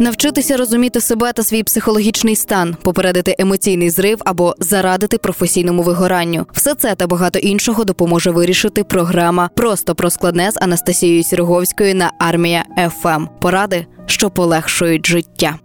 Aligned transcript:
Навчитися 0.00 0.56
розуміти 0.56 1.00
себе 1.00 1.32
та 1.32 1.42
свій 1.42 1.62
психологічний 1.62 2.36
стан, 2.36 2.76
попередити 2.82 3.36
емоційний 3.38 3.90
зрив 3.90 4.22
або 4.24 4.54
зарадити 4.58 5.18
професійному 5.18 5.82
вигоранню. 5.82 6.46
Все 6.52 6.74
це 6.74 6.94
та 6.94 7.06
багато 7.06 7.38
іншого 7.38 7.84
допоможе 7.84 8.30
вирішити 8.30 8.84
програма 8.84 9.50
Просто 9.56 9.94
про 9.94 10.10
складне 10.10 10.50
з 10.50 10.56
Анастасією 10.56 11.22
Сірговською 11.22 11.94
на 11.94 12.12
Армія 12.18 12.64
FM. 13.00 13.26
Поради, 13.40 13.86
що 14.06 14.30
полегшують 14.30 15.06
життя. 15.06 15.58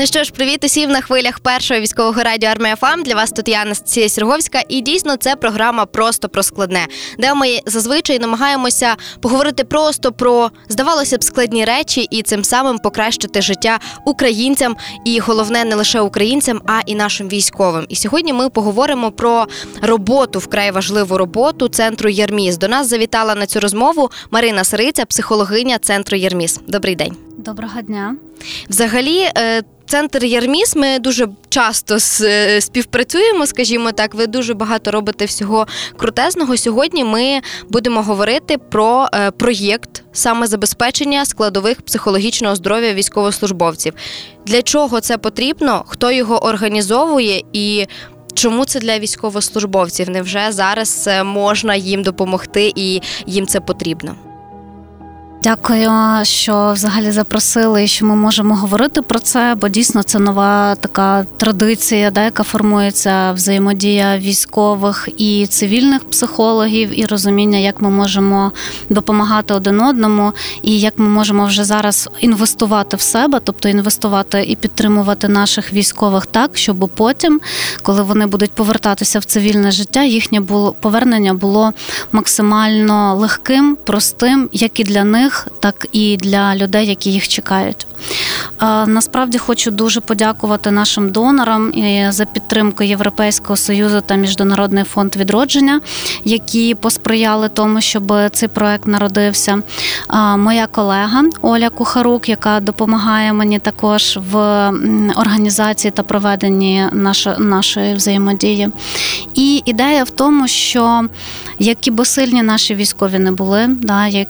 Ну 0.00 0.06
що 0.06 0.24
ж, 0.24 0.32
привіт 0.32 0.64
усім 0.64 0.90
на 0.90 1.00
хвилях 1.00 1.40
першого 1.40 1.80
військового 1.80 2.22
радіо 2.22 2.48
Армія 2.48 2.76
FM. 2.76 3.02
Для 3.02 3.14
вас 3.14 3.32
тут 3.32 3.48
я 3.48 3.62
Анастасія 3.62 4.08
Сірговська, 4.08 4.62
і 4.68 4.80
дійсно 4.80 5.16
це 5.16 5.36
програма 5.36 5.86
просто 5.86 6.28
про 6.28 6.42
складне, 6.42 6.86
де 7.18 7.34
ми 7.34 7.58
зазвичай 7.66 8.18
намагаємося 8.18 8.96
поговорити 9.20 9.64
просто 9.64 10.12
про 10.12 10.50
здавалося 10.68 11.18
б 11.18 11.24
складні 11.24 11.64
речі 11.64 12.06
і 12.10 12.22
цим 12.22 12.44
самим 12.44 12.78
покращити 12.78 13.42
життя 13.42 13.78
українцям, 14.04 14.76
і 15.04 15.18
головне 15.18 15.64
не 15.64 15.74
лише 15.74 16.00
українцям, 16.00 16.62
а 16.66 16.80
і 16.86 16.94
нашим 16.94 17.28
військовим. 17.28 17.86
І 17.88 17.96
сьогодні 17.96 18.32
ми 18.32 18.50
поговоримо 18.50 19.12
про 19.12 19.46
роботу 19.82 20.38
вкрай 20.38 20.70
важливу 20.70 21.18
роботу 21.18 21.68
центру 21.68 22.08
Єрміс. 22.08 22.58
До 22.58 22.68
нас 22.68 22.86
завітала 22.86 23.34
на 23.34 23.46
цю 23.46 23.60
розмову 23.60 24.10
Марина 24.30 24.64
Сириця, 24.64 25.04
психологиня 25.04 25.78
центру 25.78 26.16
Єрміс. 26.16 26.60
Добрий 26.66 26.94
день. 26.94 27.27
Доброго 27.38 27.82
дня. 27.82 28.16
Взагалі, 28.68 29.18
е, 29.38 29.62
центр 29.86 30.24
Ярміс. 30.24 30.76
Ми 30.76 30.98
дуже 30.98 31.28
часто 31.48 31.96
е, 32.24 32.60
співпрацюємо, 32.60 33.46
скажімо 33.46 33.92
так. 33.92 34.14
Ви 34.14 34.26
дуже 34.26 34.54
багато 34.54 34.90
робите 34.90 35.24
всього 35.24 35.66
крутезного. 35.96 36.56
Сьогодні 36.56 37.04
ми 37.04 37.40
будемо 37.68 38.02
говорити 38.02 38.58
про 38.58 39.08
е, 39.14 39.30
проєкт 39.30 40.02
саме 40.12 40.46
забезпечення 40.46 41.24
складових 41.24 41.82
психологічного 41.82 42.56
здоров'я 42.56 42.94
військовослужбовців. 42.94 43.92
Для 44.46 44.62
чого 44.62 45.00
це 45.00 45.18
потрібно? 45.18 45.84
Хто 45.86 46.10
його 46.10 46.44
організовує 46.44 47.42
і 47.52 47.86
Чому 48.34 48.64
це 48.64 48.80
для 48.80 48.98
військовослужбовців? 48.98 50.10
Невже 50.10 50.46
зараз 50.50 51.10
можна 51.24 51.74
їм 51.74 52.02
допомогти 52.02 52.72
і 52.76 53.02
їм 53.26 53.46
це 53.46 53.60
потрібно? 53.60 54.27
Дякую, 55.42 55.90
що 56.22 56.72
взагалі 56.72 57.10
запросили, 57.10 57.86
що 57.86 58.06
ми 58.06 58.16
можемо 58.16 58.54
говорити 58.54 59.02
про 59.02 59.18
це, 59.18 59.56
бо 59.60 59.68
дійсно 59.68 60.02
це 60.02 60.18
нова 60.18 60.74
така 60.74 61.26
традиція, 61.36 62.10
да, 62.10 62.24
яка 62.24 62.42
формується 62.42 63.32
взаємодія 63.32 64.18
військових 64.18 65.08
і 65.16 65.46
цивільних 65.46 66.10
психологів, 66.10 67.00
і 67.00 67.06
розуміння, 67.06 67.58
як 67.58 67.80
ми 67.80 67.90
можемо 67.90 68.52
допомагати 68.90 69.54
один 69.54 69.80
одному, 69.80 70.32
і 70.62 70.80
як 70.80 70.94
ми 70.96 71.08
можемо 71.08 71.46
вже 71.46 71.64
зараз 71.64 72.08
інвестувати 72.20 72.96
в 72.96 73.00
себе, 73.00 73.40
тобто 73.44 73.68
інвестувати 73.68 74.44
і 74.48 74.56
підтримувати 74.56 75.28
наших 75.28 75.72
військових 75.72 76.26
так, 76.26 76.56
щоб 76.56 76.90
потім, 76.94 77.40
коли 77.82 78.02
вони 78.02 78.26
будуть 78.26 78.52
повертатися 78.52 79.18
в 79.18 79.24
цивільне 79.24 79.70
життя, 79.70 80.02
їхнє 80.02 80.40
було 80.40 80.74
повернення 80.80 81.34
було 81.34 81.72
максимально 82.12 83.14
легким, 83.14 83.76
простим, 83.84 84.48
як 84.52 84.80
і 84.80 84.84
для 84.84 85.04
них 85.04 85.27
них, 85.28 85.48
так 85.60 85.86
і 85.92 86.16
для 86.16 86.56
людей, 86.56 86.86
які 86.86 87.12
їх 87.12 87.28
чекають. 87.28 87.86
Насправді 88.86 89.38
хочу 89.38 89.70
дуже 89.70 90.00
подякувати 90.00 90.70
нашим 90.70 91.10
донорам 91.10 91.72
за 92.08 92.24
підтримку 92.24 92.84
Європейського 92.84 93.56
союзу 93.56 94.00
та 94.06 94.14
Міжнародний 94.14 94.84
фонд 94.84 95.16
відродження, 95.16 95.80
які 96.24 96.74
посприяли 96.74 97.48
тому, 97.48 97.80
щоб 97.80 98.12
цей 98.32 98.48
проект 98.48 98.86
народився. 98.86 99.62
Моя 100.36 100.66
колега 100.66 101.24
Оля 101.42 101.70
Кухарук, 101.70 102.28
яка 102.28 102.60
допомагає 102.60 103.32
мені 103.32 103.58
також 103.58 104.18
в 104.30 104.36
організації 105.16 105.90
та 105.90 106.02
проведенні 106.02 106.86
нашої 107.38 107.94
взаємодії. 107.94 108.68
І 109.34 109.62
ідея 109.64 110.04
в 110.04 110.10
тому, 110.10 110.48
що 110.48 111.08
які 111.58 111.90
би 111.90 112.04
сильні 112.04 112.42
наші 112.42 112.74
військові 112.74 113.18
не 113.18 113.32
були, 113.32 113.68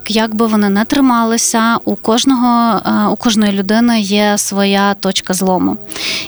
як 0.08 0.34
би 0.34 0.46
вони 0.46 0.68
не 0.68 0.84
трималися, 0.88 1.78
у 1.84 1.96
кожного 1.96 2.80
у 3.12 3.16
кожної 3.16 3.52
людини 3.52 4.00
є 4.00 4.38
своя 4.38 4.94
точка 4.94 5.34
злому. 5.34 5.76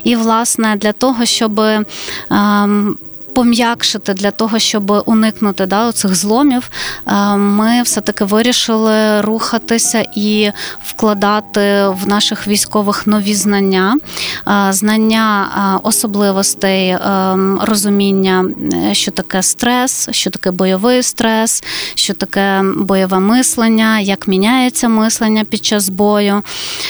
І, 0.04 0.16
власне, 0.16 0.76
для 0.76 0.92
того, 0.92 1.24
щоб 1.24 1.60
ем, 2.30 2.96
пом'якшити 3.40 4.14
для 4.14 4.30
того, 4.30 4.58
щоб 4.58 5.02
уникнути 5.06 5.66
да, 5.66 5.92
цих 5.92 6.14
зломів, 6.14 6.70
е, 7.06 7.36
ми 7.36 7.82
все-таки 7.82 8.24
вирішили 8.24 9.20
рухатися 9.20 10.06
і 10.16 10.50
вкладати 10.84 11.60
в 11.88 12.08
наших 12.08 12.48
військових 12.48 13.06
нові 13.06 13.34
знання, 13.34 13.96
е, 14.48 14.72
знання 14.72 15.48
е, 15.56 15.80
особливостей 15.82 16.96
розуміння, 17.62 18.44
що 18.92 19.10
таке 19.10 19.42
стрес, 19.42 20.08
що 20.10 20.30
таке 20.30 20.50
бойовий 20.50 21.02
стрес, 21.02 21.62
що 21.94 22.14
таке 22.14 22.62
бойове 22.76 23.20
мислення, 23.20 24.00
як 24.00 24.28
міняється 24.28 24.88
мислення 24.88 25.44
під 25.44 25.64
час 25.64 25.88
бою, 25.88 26.42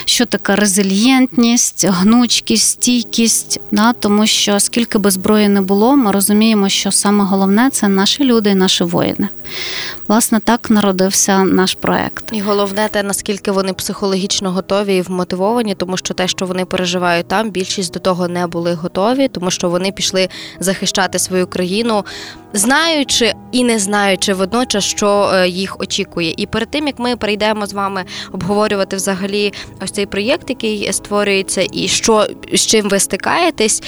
що 0.04 0.26
таке 0.26 0.56
резильєнтність, 0.56 1.86
гнучкість, 1.88 2.68
стійкість, 2.68 3.60
да, 3.70 3.92
тому 3.92 4.26
що 4.26 4.60
скільки 4.60 4.98
би 4.98 5.10
зброї 5.10 5.48
не 5.48 5.60
було, 5.60 5.96
ми 5.96 6.12
розуміємо, 6.12 6.39
розуміємо, 6.40 6.68
що 6.68 6.92
саме 6.92 7.24
головне 7.24 7.70
це 7.70 7.88
наші 7.88 8.24
люди 8.24 8.54
наші 8.54 8.84
воїни. 8.84 9.28
Власне, 10.08 10.40
так 10.40 10.70
народився 10.70 11.44
наш 11.44 11.74
проект. 11.74 12.24
І 12.32 12.40
головне 12.40 12.88
те, 12.88 13.02
наскільки 13.02 13.50
вони 13.50 13.72
психологічно 13.72 14.52
готові 14.52 14.96
і 14.96 15.00
вмотивовані, 15.00 15.74
тому 15.74 15.96
що 15.96 16.14
те, 16.14 16.28
що 16.28 16.46
вони 16.46 16.64
переживають 16.64 17.28
там, 17.28 17.50
більшість 17.50 17.92
до 17.92 18.00
того 18.00 18.28
не 18.28 18.46
були 18.46 18.74
готові, 18.74 19.28
тому 19.28 19.50
що 19.50 19.68
вони 19.68 19.92
пішли 19.92 20.28
захищати 20.60 21.18
свою 21.18 21.46
країну, 21.46 22.04
знаючи 22.52 23.32
і 23.52 23.64
не 23.64 23.78
знаючи 23.78 24.34
водночас, 24.34 24.84
що 24.84 25.30
е, 25.34 25.48
їх 25.48 25.80
очікує. 25.80 26.34
І 26.36 26.46
перед 26.46 26.70
тим 26.70 26.86
як 26.86 26.98
ми 26.98 27.16
перейдемо 27.16 27.66
з 27.66 27.72
вами 27.72 28.04
обговорювати 28.32 28.96
взагалі 28.96 29.52
ось 29.82 29.90
цей 29.90 30.06
проєкт, 30.06 30.50
який 30.50 30.92
створюється, 30.92 31.66
і 31.72 31.88
що 31.88 32.26
з 32.52 32.66
чим 32.66 32.88
ви 32.88 32.98
стикаєтесь, 32.98 33.82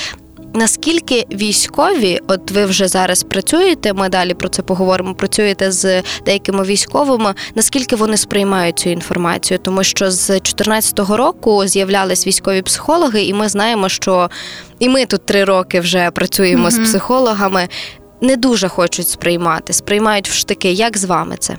Наскільки 0.54 1.26
військові, 1.32 2.20
от 2.28 2.50
ви 2.50 2.64
вже 2.64 2.88
зараз 2.88 3.22
працюєте, 3.22 3.92
ми 3.92 4.08
далі 4.08 4.34
про 4.34 4.48
це 4.48 4.62
поговоримо. 4.62 5.14
Працюєте 5.14 5.72
з 5.72 6.02
деякими 6.26 6.64
військовими, 6.64 7.34
наскільки 7.54 7.96
вони 7.96 8.16
сприймають 8.16 8.78
цю 8.78 8.90
інформацію? 8.90 9.58
Тому 9.58 9.84
що 9.84 10.10
з 10.10 10.26
2014 10.26 10.98
року 10.98 11.66
з'являлись 11.66 12.26
військові 12.26 12.62
психологи, 12.62 13.22
і 13.22 13.34
ми 13.34 13.48
знаємо, 13.48 13.88
що 13.88 14.30
і 14.78 14.88
ми 14.88 15.06
тут 15.06 15.26
три 15.26 15.44
роки 15.44 15.80
вже 15.80 16.10
працюємо 16.10 16.68
mm-hmm. 16.68 16.84
з 16.84 16.88
психологами, 16.88 17.68
не 18.20 18.36
дуже 18.36 18.68
хочуть 18.68 19.08
сприймати, 19.08 19.72
сприймають 19.72 20.28
в 20.28 20.32
штики. 20.32 20.72
Як 20.72 20.98
з 20.98 21.04
вами 21.04 21.36
це? 21.38 21.56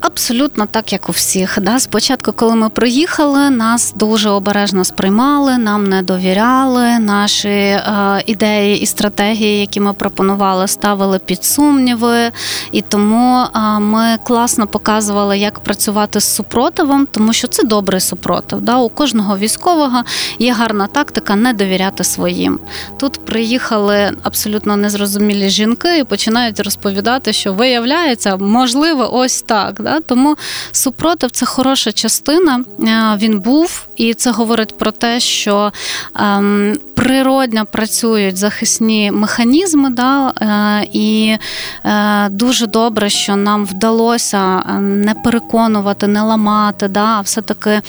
Абсолютно 0.00 0.66
так, 0.66 0.92
як 0.92 1.08
у 1.08 1.12
всіх. 1.12 1.58
Да? 1.60 1.78
Спочатку, 1.78 2.32
коли 2.32 2.54
ми 2.54 2.68
приїхали, 2.68 3.50
нас 3.50 3.92
дуже 3.96 4.30
обережно 4.30 4.84
сприймали, 4.84 5.58
нам 5.58 5.86
не 5.86 6.02
довіряли. 6.02 6.98
Наші 6.98 7.48
е, 7.48 8.22
ідеї 8.26 8.80
і 8.80 8.86
стратегії, 8.86 9.60
які 9.60 9.80
ми 9.80 9.92
пропонували, 9.92 10.68
ставили 10.68 11.18
під 11.18 11.44
сумніви. 11.44 12.30
І 12.72 12.82
тому 12.82 13.38
е, 13.40 13.60
ми 13.78 14.18
класно 14.24 14.66
показували, 14.66 15.38
як 15.38 15.60
працювати 15.60 16.20
з 16.20 16.34
супротивом, 16.34 17.06
тому 17.06 17.32
що 17.32 17.48
це 17.48 17.62
добрий 17.62 18.00
супротив. 18.00 18.60
Да? 18.60 18.76
У 18.76 18.88
кожного 18.88 19.38
військового 19.38 20.02
є 20.38 20.52
гарна 20.52 20.86
тактика 20.86 21.36
не 21.36 21.52
довіряти 21.52 22.04
своїм. 22.04 22.58
Тут 22.98 23.24
приїхали 23.24 24.10
абсолютно 24.22 24.76
незрозумілі 24.76 25.48
жінки 25.48 25.98
і 25.98 26.04
починають 26.04 26.60
розповідати, 26.60 27.32
що 27.32 27.52
виявляється, 27.52 28.36
можливо, 28.36 29.14
ось 29.14 29.42
так. 29.48 29.80
Да? 29.80 30.00
Тому 30.00 30.36
супротив 30.72 31.30
це 31.30 31.46
хороша 31.46 31.92
частина. 31.92 32.64
Е, 32.82 33.18
він 33.22 33.40
був, 33.40 33.86
і 33.96 34.14
це 34.14 34.30
говорить 34.30 34.78
про 34.78 34.90
те, 34.90 35.20
що 35.20 35.72
ем, 36.16 36.76
природньо 36.94 37.66
працюють 37.66 38.36
захисні 38.36 39.10
механізми, 39.10 39.90
да, 39.90 40.28
е, 40.28 40.88
і 40.92 41.36
е, 41.84 42.28
дуже 42.28 42.66
добре, 42.66 43.10
що 43.10 43.36
нам 43.36 43.64
вдалося 43.64 44.62
не 44.80 45.14
переконувати, 45.14 46.06
не 46.06 46.22
ламати, 46.22 46.88
да, 46.88 47.04
а 47.04 47.20
все-таки 47.20 47.80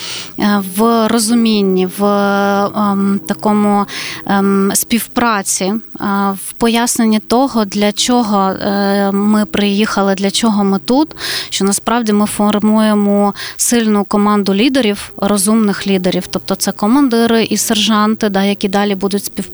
в 0.78 1.08
розумінні, 1.08 1.88
в 1.98 2.06
ем, 2.06 3.20
такому 3.28 3.86
ем, 4.26 4.72
співпраці, 4.74 5.74
в 6.34 6.52
поясненні 6.58 7.20
того, 7.20 7.66
для 7.66 7.92
чого 7.92 8.54
ми 9.12 9.46
приїхали, 9.46 10.16
для 10.16 10.32
чого 10.32 10.64
ми 10.64 10.80
тут 10.80 11.16
що 11.50 11.66
насправді 11.66 12.14
ми 12.14 12.26
формуємо 12.26 13.34
сильну 13.58 14.04
команду 14.04 14.54
лідерів, 14.54 15.12
розумних 15.18 15.88
лідерів, 15.88 16.28
тобто 16.28 16.56
це 16.56 16.72
командири 16.72 17.44
і 17.44 17.58
сержанти, 17.58 18.30
да, 18.30 18.44
які 18.44 18.68
далі 18.68 18.96
будуть 18.96 19.24
спів 19.24 19.50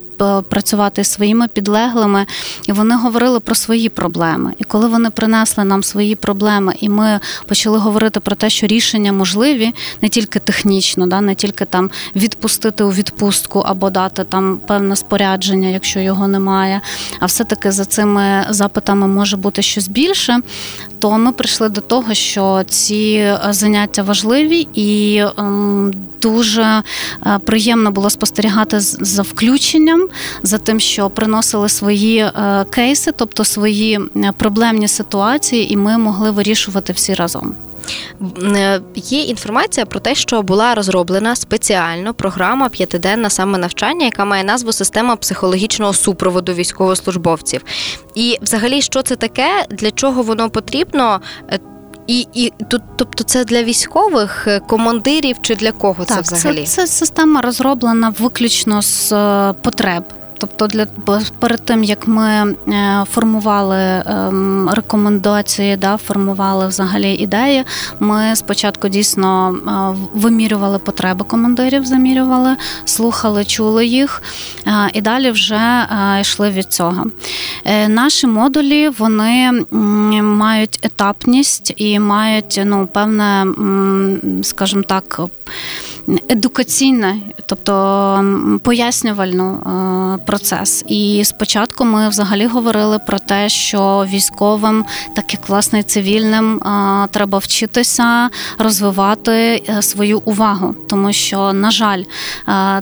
працювати 0.50 1.04
з 1.04 1.12
своїми 1.12 1.48
підлеглими, 1.48 2.26
і 2.68 2.72
вони 2.72 2.96
говорили 2.96 3.40
про 3.40 3.56
свої 3.56 3.90
проблеми. 3.90 4.54
І 4.58 4.64
коли 4.64 4.88
вони 4.88 5.10
принесли 5.10 5.64
нам 5.64 5.84
свої 5.84 6.16
проблеми, 6.16 6.74
і 6.80 6.90
ми 6.90 7.20
почали 7.48 7.78
говорити 7.78 8.20
про 8.20 8.36
те, 8.36 8.50
що 8.50 8.68
рішення 8.68 9.14
можливі 9.14 9.74
не 10.02 10.10
тільки 10.10 10.40
технічно, 10.40 11.08
да, 11.08 11.22
не 11.22 11.36
тільки 11.36 11.66
там 11.66 11.90
відпустити 12.16 12.84
у 12.84 12.92
відпустку 12.92 13.60
або 13.60 13.90
дати 13.90 14.24
там 14.24 14.58
певне 14.68 14.96
спорядження, 14.96 15.68
якщо 15.68 16.00
його 16.00 16.28
немає, 16.28 16.82
а 17.20 17.26
все-таки 17.26 17.72
за 17.72 17.86
цими 17.86 18.46
запитами 18.50 19.08
може 19.08 19.38
бути 19.38 19.62
щось 19.62 19.88
більше, 19.88 20.40
то 21.00 21.18
ми 21.18 21.32
прийшли 21.32 21.70
до 21.70 21.82
того, 21.82 22.14
що 22.14 22.64
ці 22.68 23.34
заняття 23.50 24.04
важливі 24.04 24.68
і 24.74 25.22
ем, 25.38 25.94
дуже 26.26 26.64
е, 26.64 27.40
приємно 27.46 27.92
було 27.92 28.10
спостерігати 28.10 28.80
за 28.80 29.22
включенням, 29.22 30.08
за 30.44 30.58
тим, 30.58 30.80
що 30.80 31.10
приносили 31.10 31.70
свої 31.70 32.18
е, 32.18 32.66
кейси, 32.70 33.12
тобто 33.12 33.44
свої 33.46 34.00
е, 34.16 34.32
проблемні 34.38 34.88
ситуації, 34.88 35.74
і 35.74 35.78
ми 35.78 35.98
могли 35.98 36.32
вирішувати 36.32 36.94
всі 36.94 37.14
разом. 37.14 37.56
Є 38.96 39.22
інформація 39.22 39.86
про 39.86 40.00
те, 40.00 40.16
що 40.16 40.42
була 40.42 40.76
розроблена 40.76 41.36
спеціально 41.36 42.14
програма 42.14 42.70
п'ятиденна 42.70 43.30
саме 43.30 43.58
навчання, 43.58 44.06
яка 44.06 44.26
має 44.26 44.44
назву 44.44 44.72
Система 44.72 45.16
психологічного 45.16 45.94
супроводу 45.94 46.54
військовослужбовців. 46.54 47.62
І, 48.16 48.38
взагалі, 48.42 48.82
що 48.82 49.02
це 49.02 49.16
таке, 49.16 49.66
для 49.70 49.92
чого 49.92 50.22
воно 50.22 50.50
потрібно? 50.50 51.22
І 52.08 52.28
і 52.34 52.54
тут, 52.68 52.82
тобто, 52.96 53.24
це 53.24 53.46
для 53.46 53.64
військових 53.64 54.48
е, 54.48 54.60
командирів 54.60 55.36
чи 55.42 55.56
для 55.56 55.72
кого 55.72 56.06
так, 56.06 56.26
це 56.26 56.36
взагалі? 56.36 56.66
Це, 56.66 56.76
це 56.76 56.88
система 56.88 57.42
розроблена 57.42 58.14
виключно 58.20 58.82
з 58.82 59.12
е, 59.12 59.54
потреб 59.62 60.04
Тобто, 60.38 60.68
для 60.68 60.86
перед 61.40 61.66
тим 61.66 61.84
як 61.84 62.08
ми 62.08 62.56
е, 62.68 63.04
формували 63.12 63.78
ем, 63.78 64.70
рекомендації, 64.70 65.78
да, 65.78 65.98
формували 65.98 66.68
взагалі 66.68 67.14
ідеї, 67.14 67.64
ми 68.00 68.36
спочатку 68.36 68.88
дійсно 68.88 69.56
е, 69.56 70.08
вимірювали 70.14 70.80
потреби 70.80 71.26
командирів, 71.26 71.86
замірювали, 71.86 72.56
слухали, 72.86 73.46
чули 73.46 73.86
їх, 73.86 74.24
е, 74.68 74.90
і 74.94 75.02
далі 75.02 75.32
вже 75.32 75.88
йшли 76.22 76.50
від 76.50 76.74
цього. 76.74 77.06
Наші 77.88 78.28
модулі 78.28 78.90
вони 78.90 79.52
мають 80.22 80.80
етапність 80.84 81.74
і 81.78 82.00
мають 82.00 82.62
ну, 82.66 82.88
певне, 82.88 83.46
скажімо 84.44 84.84
так, 84.84 85.20
едукаційне, 86.30 87.18
тобто 87.46 88.60
пояснювальну 88.64 89.60
процес. 90.18 90.84
І 90.88 91.22
спочатку 91.26 91.86
ми 91.86 92.10
взагалі 92.10 92.46
говорили 92.46 93.00
про 93.00 93.20
те, 93.20 93.50
що 93.50 94.06
військовим, 94.10 94.86
так 95.16 95.34
як 95.34 95.50
власне 95.50 95.84
цивільним, 95.84 96.58
е, 96.58 97.08
треба 97.12 97.38
вчитися 97.38 98.30
розвивати 98.58 99.64
е, 99.70 99.82
свою 99.82 100.22
увагу, 100.26 100.76
тому 100.90 101.14
що, 101.14 101.54
на 101.54 101.72
жаль, 101.72 102.04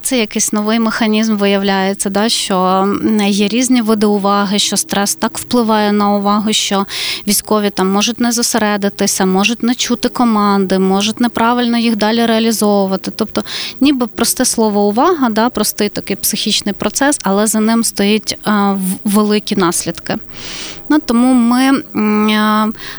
це 0.01 0.19
якийсь 0.19 0.53
новий 0.53 0.80
механізм 0.80 1.35
виявляється, 1.35 2.09
да, 2.09 2.30
що 2.30 2.88
є 3.27 3.47
різні 3.47 3.81
види 3.81 4.06
уваги, 4.06 4.59
що 4.59 4.77
стрес 4.77 5.15
так 5.15 5.38
впливає 5.38 5.91
на 5.91 6.12
увагу, 6.12 6.53
що 6.53 6.85
військові 7.27 7.69
там 7.69 7.91
можуть 7.91 8.19
не 8.19 8.31
зосередитися, 8.31 9.25
можуть 9.25 9.63
не 9.63 9.75
чути 9.75 10.09
команди, 10.09 10.80
можуть 10.80 11.19
неправильно 11.19 11.77
їх 11.77 11.95
далі 11.95 12.25
реалізовувати. 12.25 13.12
Тобто, 13.15 13.44
ніби 13.81 14.07
просте 14.07 14.45
слово 14.45 14.88
увага, 14.88 15.30
да, 15.30 15.50
простий 15.50 15.89
такий 15.89 16.15
психічний 16.15 16.74
процес, 16.74 17.19
але 17.23 17.47
за 17.47 17.59
ним 17.59 17.83
стоїть 17.83 18.37
великі 19.03 19.55
наслідки. 19.55 20.15
Ну, 20.89 20.99
Тому 20.99 21.33
ми 21.33 21.83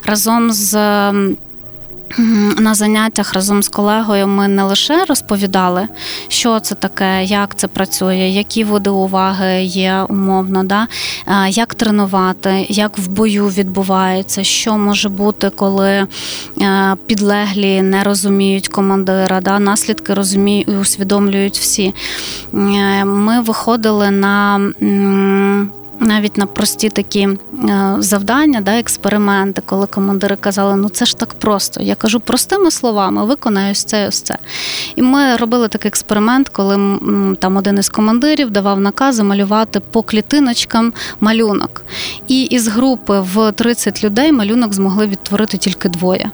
разом 0.05 0.53
з 0.53 0.73
на 2.59 2.75
заняттях 2.75 3.35
разом 3.35 3.63
з 3.63 3.69
колегою 3.69 4.27
ми 4.29 4.49
не 4.49 4.63
лише 4.63 5.05
розповідали, 5.05 5.89
що 6.29 6.61
це 6.61 6.75
таке, 6.75 7.25
як 7.25 7.57
це 7.57 7.69
працює, 7.69 8.17
які 8.17 8.65
види 8.65 8.91
уваги 8.91 9.63
є 9.63 10.07
умовно, 10.09 10.65
да? 10.65 10.89
як 11.49 11.75
тренувати, 11.75 12.67
як 12.69 12.99
в 12.99 13.09
бою 13.09 13.47
відбувається, 13.47 14.45
що 14.45 14.79
може 14.79 15.09
бути, 15.09 15.51
коли 15.51 16.07
підлеглі 17.07 17.83
не 17.83 18.05
розуміють 18.05 18.69
командира, 18.69 19.41
да? 19.41 19.59
наслідки 19.59 20.15
розуміють 20.15 20.69
і 20.69 20.71
усвідомлюють 20.71 21.59
всі. 21.59 21.95
Ми 23.05 23.41
виходили 23.41 24.11
на 24.11 24.61
навіть 26.05 26.37
на 26.37 26.47
прості 26.47 26.91
такі 26.91 27.21
е, 27.21 27.39
завдання, 27.99 28.61
да, 28.61 28.79
експерименти, 28.79 29.63
коли 29.67 29.87
командири 29.87 30.37
казали, 30.37 30.77
ну 30.77 30.89
це 30.89 31.05
ж 31.05 31.17
так 31.17 31.35
просто. 31.35 31.83
Я 31.83 31.95
кажу 31.95 32.21
простими 32.21 32.71
словами, 32.71 33.25
виконаю 33.25 33.73
ось 33.73 33.85
це, 33.85 34.09
ось 34.09 34.23
це. 34.23 34.39
І 34.97 35.03
ми 35.03 35.37
робили 35.37 35.69
такий 35.69 35.89
експеримент, 35.89 36.49
коли 36.49 36.99
там 37.39 37.57
один 37.57 37.79
із 37.79 37.89
командирів 37.89 38.51
давав 38.51 38.81
накази 38.81 39.23
малювати 39.23 39.81
по 39.81 40.03
клітиночкам 40.03 40.93
малюнок. 41.21 41.85
І 42.29 42.43
із 42.43 42.69
групи 42.69 43.21
в 43.21 43.53
30 43.53 44.05
людей 44.05 44.33
малюнок 44.33 44.75
змогли 44.75 45.07
відтворити 45.07 45.59
тільки 45.59 45.89
двоє. 45.89 46.31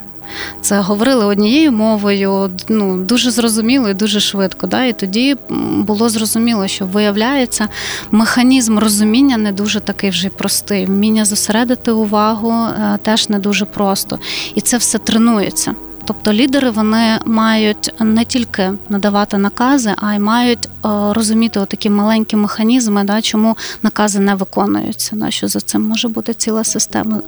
Це 0.61 0.81
говорили 0.81 1.25
однією 1.25 1.73
мовою, 1.73 2.50
ну 2.69 2.97
дуже 2.97 3.31
зрозуміло 3.31 3.88
і 3.88 3.94
дуже 3.94 4.21
швидко. 4.21 4.67
Да? 4.67 4.85
І 4.85 4.93
тоді 4.93 5.37
було 5.79 6.09
зрозуміло, 6.09 6.69
що 6.69 6.87
виявляється, 6.87 7.69
механізм 8.11 8.79
розуміння 8.79 9.37
не 9.37 9.53
дуже 9.53 9.81
такий 9.81 10.11
вже 10.11 10.29
простий. 10.29 10.87
Вміння 10.87 11.25
зосередити 11.25 11.91
увагу 11.91 12.53
е, 12.53 12.99
теж 13.03 13.29
не 13.29 13.38
дуже 13.38 13.65
просто. 13.65 14.19
І 14.55 14.61
це 14.61 14.77
все 14.77 14.99
тренується. 14.99 15.75
Тобто 16.05 16.33
лідери 16.33 16.71
вони 16.71 17.19
мають 17.25 17.94
не 18.00 18.25
тільки 18.25 18.73
надавати 18.88 19.38
накази, 19.38 19.94
а 19.97 20.15
й 20.15 20.19
мають 20.19 20.67
е, 20.67 20.69
розуміти 21.12 21.67
такі 21.69 21.91
маленькі 21.91 22.37
механізми, 22.37 23.05
да, 23.05 23.23
чому 23.23 23.56
накази 23.83 24.21
не 24.21 24.35
виконуються. 24.35 25.17
Да, 25.17 25.31
що 25.31 25.49
за 25.49 25.61
цим 25.61 25.88
може 25.88 26.09
бути 26.09 26.35
ціла 26.35 26.65
система. 26.65 27.21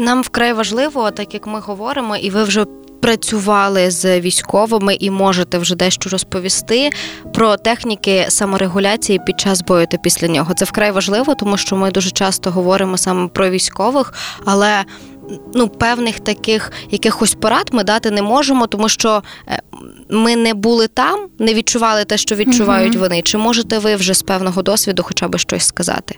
Нам 0.00 0.22
вкрай 0.22 0.52
важливо, 0.52 1.10
так 1.10 1.34
як 1.34 1.46
ми 1.46 1.60
говоримо, 1.60 2.16
і 2.16 2.30
ви 2.30 2.44
вже 2.44 2.64
працювали 3.02 3.90
з 3.90 4.20
військовими 4.20 4.94
і 4.94 5.10
можете 5.10 5.58
вже 5.58 5.74
дещо 5.74 6.10
розповісти 6.10 6.90
про 7.34 7.56
техніки 7.56 8.26
саморегуляції 8.28 9.20
під 9.26 9.40
час 9.40 9.62
бою 9.62 9.86
та 9.86 9.96
після 9.96 10.28
нього. 10.28 10.54
Це 10.54 10.64
вкрай 10.64 10.90
важливо, 10.90 11.34
тому 11.34 11.56
що 11.56 11.76
ми 11.76 11.90
дуже 11.90 12.10
часто 12.10 12.50
говоримо 12.50 12.98
саме 12.98 13.28
про 13.28 13.50
військових, 13.50 14.14
але 14.44 14.84
ну 15.54 15.68
певних 15.68 16.20
таких 16.20 16.72
якихось 16.90 17.34
порад 17.34 17.70
ми 17.72 17.84
дати 17.84 18.10
не 18.10 18.22
можемо, 18.22 18.66
тому 18.66 18.88
що 18.88 19.22
е, 19.48 19.62
ми 20.10 20.36
не 20.36 20.54
були 20.54 20.88
там, 20.88 21.28
не 21.38 21.54
відчували 21.54 22.04
те, 22.04 22.16
що 22.16 22.34
відчувають 22.34 22.94
угу. 22.94 23.04
вони. 23.04 23.22
Чи 23.22 23.38
можете 23.38 23.78
ви 23.78 23.96
вже 23.96 24.14
з 24.14 24.22
певного 24.22 24.62
досвіду 24.62 25.02
хоча 25.02 25.28
б 25.28 25.38
щось 25.38 25.66
сказати? 25.66 26.16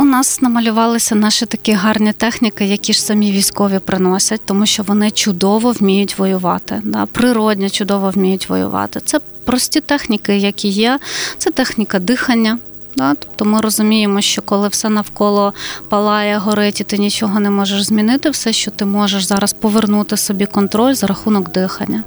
У 0.00 0.04
нас 0.04 0.42
намалювалися 0.42 1.14
наші 1.14 1.46
такі 1.46 1.72
гарні 1.72 2.12
техніки, 2.12 2.64
які 2.64 2.92
ж 2.92 3.02
самі 3.02 3.32
військові 3.32 3.78
приносять, 3.78 4.40
тому 4.44 4.66
що 4.66 4.82
вони 4.82 5.10
чудово 5.10 5.72
вміють 5.72 6.18
воювати. 6.18 6.80
Да? 6.84 7.06
Природньо 7.06 7.70
чудово 7.70 8.10
вміють 8.10 8.48
воювати. 8.48 9.00
Це 9.04 9.20
прості 9.44 9.80
техніки, 9.80 10.36
які 10.36 10.68
є. 10.68 10.98
Це 11.38 11.50
техніка 11.50 11.98
дихання. 11.98 12.58
Да? 13.00 13.14
Тобто 13.14 13.44
ми 13.44 13.60
розуміємо, 13.60 14.20
що 14.20 14.42
коли 14.42 14.68
все 14.68 14.88
навколо 14.88 15.54
палає, 15.88 16.38
горить, 16.38 16.80
і 16.80 16.84
ти 16.84 16.98
нічого 16.98 17.40
не 17.40 17.50
можеш 17.50 17.82
змінити, 17.82 18.30
все, 18.30 18.52
що 18.52 18.70
ти 18.70 18.84
можеш 18.84 19.24
зараз 19.24 19.52
повернути 19.52 20.16
собі 20.16 20.46
контроль 20.46 20.94
за 20.94 21.06
рахунок 21.06 21.52
дихання. 21.52 22.02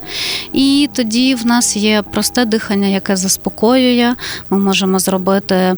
І 0.53 0.89
тоді 0.93 1.35
в 1.35 1.45
нас 1.45 1.77
є 1.77 2.01
просте 2.01 2.45
дихання, 2.45 2.87
яке 2.87 3.15
заспокоює. 3.15 4.15
Ми 4.49 4.57
можемо 4.59 4.99
зробити 4.99 5.75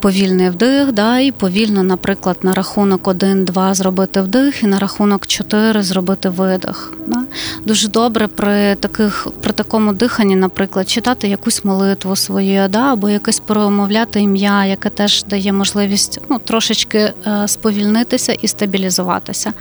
повільний 0.00 0.50
вдих, 0.50 0.92
да? 0.92 1.18
і 1.18 1.32
повільно, 1.32 1.82
наприклад, 1.82 2.36
на 2.42 2.54
рахунок 2.54 3.02
1-2 3.02 3.74
зробити 3.74 4.20
вдих, 4.20 4.62
і 4.62 4.66
на 4.66 4.78
рахунок 4.78 5.26
4 5.26 5.82
зробити 5.82 6.28
видих. 6.28 6.92
Да? 7.06 7.24
Дуже 7.64 7.88
добре 7.88 8.26
при 8.26 8.74
таких 8.74 9.26
при 9.40 9.52
такому 9.52 9.92
диханні, 9.92 10.36
наприклад, 10.36 10.88
читати 10.88 11.28
якусь 11.28 11.64
молитву 11.64 12.16
свою, 12.16 12.68
да? 12.68 12.92
або 12.92 13.08
якось 13.08 13.38
промовляти 13.38 14.20
ім'я 14.20 14.47
ім'я, 14.48 14.64
яке 14.64 14.90
теж 14.90 15.24
дає 15.24 15.52
можливість 15.52 16.20
ну, 16.28 16.38
трошечки 16.38 17.12
е, 17.26 17.48
сповільнитися 17.48 18.32
і 18.32 18.48
стабілізуватися. 18.48 19.52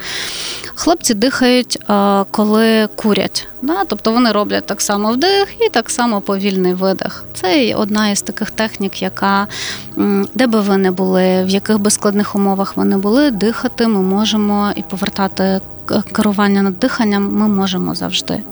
Хлопці 0.75 1.13
дихають, 1.13 1.77
е, 1.89 2.25
коли 2.31 2.87
курять. 2.95 3.47
Да? 3.61 3.85
Тобто 3.85 4.11
вони 4.11 4.31
роблять 4.31 4.65
так 4.65 4.81
само 4.81 5.11
вдих 5.11 5.47
і 5.59 5.69
так 5.69 5.89
само 5.89 6.21
повільний 6.21 6.73
видих. 6.73 7.25
Це 7.33 7.75
одна 7.75 8.09
із 8.09 8.21
таких 8.21 8.51
технік, 8.51 9.01
яка 9.01 9.47
де 10.33 10.47
би 10.47 10.61
ви 10.61 10.77
не 10.77 10.91
були, 10.91 11.43
в 11.43 11.49
яких 11.49 11.79
би 11.79 11.91
складних 11.91 12.35
умовах 12.35 12.77
ви 12.77 12.85
не 12.85 12.97
були, 12.97 13.31
дихати 13.31 13.87
ми 13.87 14.01
можемо 14.01 14.71
і 14.75 14.81
повертати 14.81 15.61
керування 16.11 16.61
над 16.61 16.79
диханням 16.79 17.33
ми 17.33 17.47
можемо 17.47 17.95
завжди. 17.95 18.43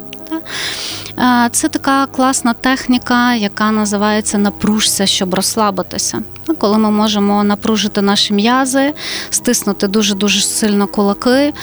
Це 1.51 1.69
така 1.69 2.05
класна 2.05 2.53
техніка, 2.53 3.35
яка 3.35 3.71
називається 3.71 4.37
напружся, 4.37 5.05
щоб 5.05 5.33
розслабитися. 5.33 6.21
Коли 6.53 6.77
ми 6.77 6.91
можемо 6.91 7.43
напружити 7.43 8.01
наші 8.01 8.33
м'язи, 8.33 8.93
стиснути 9.29 9.87
дуже 9.87 10.15
дуже 10.15 10.41
сильно 10.41 10.87
кулаки, 10.87 11.29
е, 11.39 11.53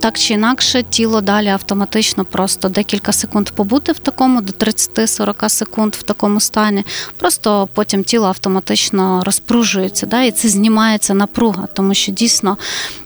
так 0.00 0.18
чи 0.18 0.34
інакше, 0.34 0.82
тіло 0.90 1.20
далі 1.20 1.48
автоматично 1.48 2.24
просто 2.24 2.68
декілька 2.68 3.12
секунд 3.12 3.50
побути 3.50 3.92
в 3.92 3.98
такому, 3.98 4.40
до 4.40 4.52
30-40 4.52 5.48
секунд 5.48 5.94
в 5.94 6.02
такому 6.02 6.40
стані. 6.40 6.84
Просто 7.16 7.68
потім 7.74 8.04
тіло 8.04 8.26
автоматично 8.26 9.22
розпружується, 9.24 10.06
да, 10.06 10.22
і 10.22 10.30
це 10.30 10.48
знімається 10.48 11.14
напруга, 11.14 11.68
тому 11.72 11.94
що 11.94 12.12
дійсно 12.12 12.58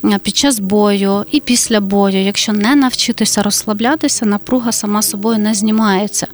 е, 0.04 0.18
під 0.22 0.36
час 0.36 0.58
бою 0.58 1.24
і 1.32 1.40
після 1.40 1.80
бою, 1.80 2.22
якщо 2.22 2.52
не 2.52 2.74
навчитися 2.74 3.42
розслаблятися, 3.42 4.26
напруга 4.26 4.72
сама 4.72 5.02
собою 5.02 5.38
не 5.38 5.54
знімається. 5.54 6.26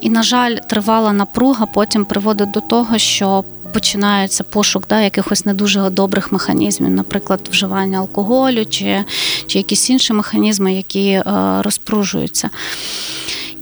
І, 0.00 0.10
на 0.10 0.22
жаль, 0.22 0.56
тривала 0.56 1.12
напруга 1.12 1.66
потім 1.66 2.04
приводить 2.04 2.50
до 2.50 2.60
того, 2.60 2.98
що 2.98 3.44
починається 3.72 4.44
пошук 4.44 4.84
да, 4.88 5.00
якихось 5.00 5.46
не 5.46 5.54
дуже 5.54 5.90
добрих 5.90 6.32
механізмів, 6.32 6.90
наприклад, 6.90 7.48
вживання 7.52 7.98
алкоголю 7.98 8.64
чи 8.64 9.04
чи 9.46 9.58
якісь 9.58 9.90
інші 9.90 10.12
механізми, 10.12 10.74
які 10.74 11.08
е, 11.10 11.24
розпружуються. 11.62 12.50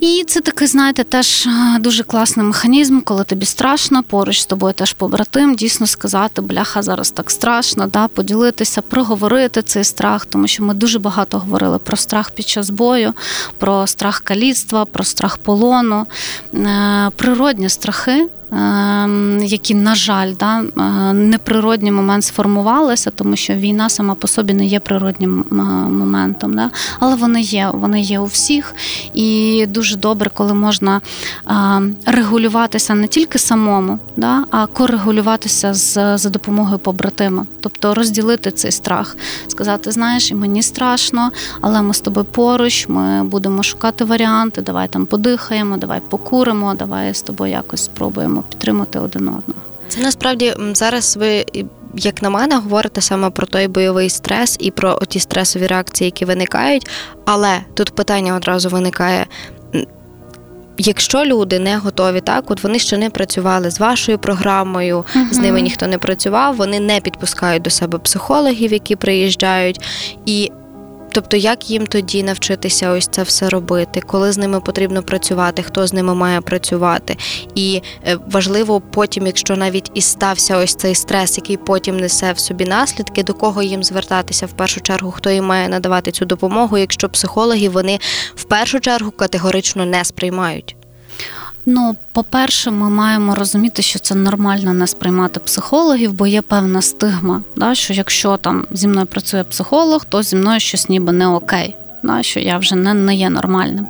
І 0.00 0.24
це 0.26 0.40
такий, 0.40 0.68
знаєте, 0.68 1.04
теж 1.04 1.46
е, 1.46 1.78
дуже 1.78 2.04
класний 2.04 2.46
механізм, 2.46 3.00
коли 3.00 3.24
тобі 3.24 3.46
страшно, 3.46 4.02
поруч 4.02 4.40
з 4.40 4.46
тобою 4.46 4.72
теж 4.72 4.92
побратим, 4.92 5.54
дійсно 5.54 5.86
сказати, 5.86 6.42
бляха, 6.42 6.82
зараз 6.82 7.10
так 7.10 7.30
страшно, 7.30 7.86
да, 7.86 8.08
поділитися, 8.08 8.82
проговорити 8.82 9.62
цей 9.62 9.84
страх, 9.84 10.26
тому 10.26 10.46
що 10.46 10.64
ми 10.64 10.74
дуже 10.74 10.98
багато 10.98 11.38
говорили 11.38 11.78
про 11.78 11.96
страх 11.96 12.30
під 12.30 12.48
час 12.48 12.70
бою, 12.70 13.12
про 13.58 13.86
страх 13.86 14.20
каліцтва, 14.20 14.84
про 14.84 15.04
страх 15.04 15.36
полону, 15.38 16.06
е, 16.54 17.10
природні 17.16 17.68
страхи. 17.68 18.28
Ем, 18.52 19.40
які, 19.44 19.74
на 19.74 19.94
жаль, 19.94 20.32
да, 20.38 20.60
е, 20.60 21.12
неприродній 21.12 21.92
момент 21.92 22.24
сформувалися, 22.24 23.10
тому 23.10 23.36
що 23.36 23.54
війна 23.54 23.88
сама 23.88 24.14
по 24.14 24.28
собі 24.28 24.54
не 24.54 24.66
є 24.66 24.80
природнім 24.80 25.44
моментом. 25.90 26.54
Да? 26.54 26.70
Але 27.00 27.14
вони 27.14 27.40
є, 27.40 27.70
вони 27.74 28.00
є 28.00 28.18
у 28.18 28.24
всіх. 28.24 28.74
І 29.14 29.64
дуже 29.68 29.87
добре, 29.96 30.30
коли 30.34 30.54
можна 30.54 31.00
регулюватися 32.06 32.94
не 32.94 33.06
тільки 33.06 33.38
самому, 33.38 33.98
да, 34.16 34.44
а 34.50 34.66
корегулюватися 34.66 35.74
з, 35.74 36.18
за 36.18 36.30
допомогою 36.30 36.78
побратима. 36.78 37.46
Тобто 37.60 37.94
розділити 37.94 38.50
цей 38.50 38.72
страх, 38.72 39.16
сказати, 39.48 39.90
знаєш, 39.90 40.30
і 40.30 40.34
мені 40.34 40.62
страшно, 40.62 41.30
але 41.60 41.82
ми 41.82 41.94
з 41.94 42.00
тобою 42.00 42.24
поруч, 42.24 42.88
ми 42.88 43.24
будемо 43.24 43.62
шукати 43.62 44.04
варіанти, 44.04 44.62
давай 44.62 44.88
там 44.88 45.06
подихаємо, 45.06 45.76
давай 45.76 46.00
покуримо, 46.00 46.74
давай 46.74 47.14
з 47.14 47.22
тобою 47.22 47.52
якось 47.52 47.84
спробуємо 47.84 48.42
підтримати 48.42 48.98
один 48.98 49.28
одного. 49.28 49.60
Це 49.88 50.00
насправді 50.00 50.54
зараз 50.72 51.16
ви. 51.16 51.44
Як 51.94 52.22
на 52.22 52.30
мене, 52.30 52.56
говорите 52.56 53.00
саме 53.00 53.30
про 53.30 53.46
той 53.46 53.68
бойовий 53.68 54.10
стрес 54.10 54.56
і 54.60 54.70
про 54.70 55.00
ті 55.08 55.20
стресові 55.20 55.66
реакції, 55.66 56.06
які 56.06 56.24
виникають. 56.24 56.90
Але 57.24 57.60
тут 57.74 57.90
питання 57.90 58.36
одразу 58.36 58.68
виникає: 58.68 59.26
якщо 60.78 61.24
люди 61.24 61.58
не 61.58 61.76
готові, 61.76 62.20
так 62.20 62.50
от 62.50 62.62
вони 62.62 62.78
ще 62.78 62.98
не 62.98 63.10
працювали 63.10 63.70
з 63.70 63.80
вашою 63.80 64.18
програмою, 64.18 65.04
uh 65.16 65.32
з 65.32 65.38
ними 65.38 65.60
ніхто 65.60 65.86
не 65.86 65.98
працював, 65.98 66.56
вони 66.56 66.80
не 66.80 67.00
підпускають 67.00 67.62
до 67.62 67.70
себе 67.70 67.98
психологів, 67.98 68.72
які 68.72 68.96
приїжджають, 68.96 69.80
і 70.26 70.52
Тобто, 71.12 71.36
як 71.36 71.70
їм 71.70 71.86
тоді 71.86 72.22
навчитися 72.22 72.90
ось 72.90 73.08
це 73.12 73.22
все 73.22 73.48
робити, 73.48 74.02
коли 74.06 74.32
з 74.32 74.38
ними 74.38 74.60
потрібно 74.60 75.02
працювати, 75.02 75.62
хто 75.62 75.86
з 75.86 75.92
ними 75.92 76.14
має 76.14 76.40
працювати, 76.40 77.16
і 77.54 77.82
е, 78.06 78.18
важливо 78.30 78.80
потім, 78.80 79.26
якщо 79.26 79.56
навіть 79.56 79.90
і 79.94 80.00
стався 80.00 80.56
ось 80.56 80.74
цей 80.74 80.94
стрес, 80.94 81.38
який 81.38 81.56
потім 81.56 81.96
несе 81.96 82.32
в 82.32 82.38
собі 82.38 82.64
наслідки, 82.64 83.22
до 83.22 83.34
кого 83.34 83.62
їм 83.62 83.84
звертатися 83.84 84.46
в 84.46 84.52
першу 84.52 84.80
чергу, 84.80 85.10
хто 85.10 85.30
їм 85.30 85.44
має 85.44 85.68
надавати 85.68 86.10
цю 86.10 86.24
допомогу, 86.24 86.78
якщо 86.78 87.08
психологи 87.08 87.68
вони 87.68 87.98
в 88.34 88.44
першу 88.44 88.80
чергу 88.80 89.10
категорично 89.10 89.86
не 89.86 90.04
сприймають. 90.04 90.77
Ну, 91.70 91.96
по-перше, 92.12 92.70
ми 92.70 92.90
маємо 92.90 93.34
розуміти, 93.34 93.82
що 93.82 93.98
це 93.98 94.14
нормально 94.14 94.74
не 94.74 94.86
сприймати 94.86 95.40
психологів, 95.40 96.12
бо 96.12 96.26
є 96.26 96.42
певна 96.42 96.82
стигма, 96.82 97.42
да, 97.56 97.74
що 97.74 97.92
якщо 97.92 98.36
там 98.36 98.66
зі 98.70 98.88
мною 98.88 99.06
працює 99.06 99.44
психолог, 99.44 100.04
то 100.04 100.22
зі 100.22 100.36
мною 100.36 100.60
щось 100.60 100.88
ніби 100.88 101.12
не 101.12 101.26
окей. 101.26 101.74
Да, 102.02 102.22
що 102.22 102.40
я 102.40 102.58
вже 102.58 102.74
не 102.74 102.94
не 102.94 103.14
є 103.14 103.30
нормальним. 103.30 103.86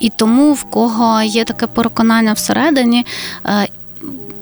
І 0.00 0.10
тому 0.16 0.52
в 0.52 0.62
кого 0.62 1.22
є 1.22 1.44
таке 1.44 1.66
переконання 1.66 2.32
всередині, 2.32 3.06
е, 3.46 3.68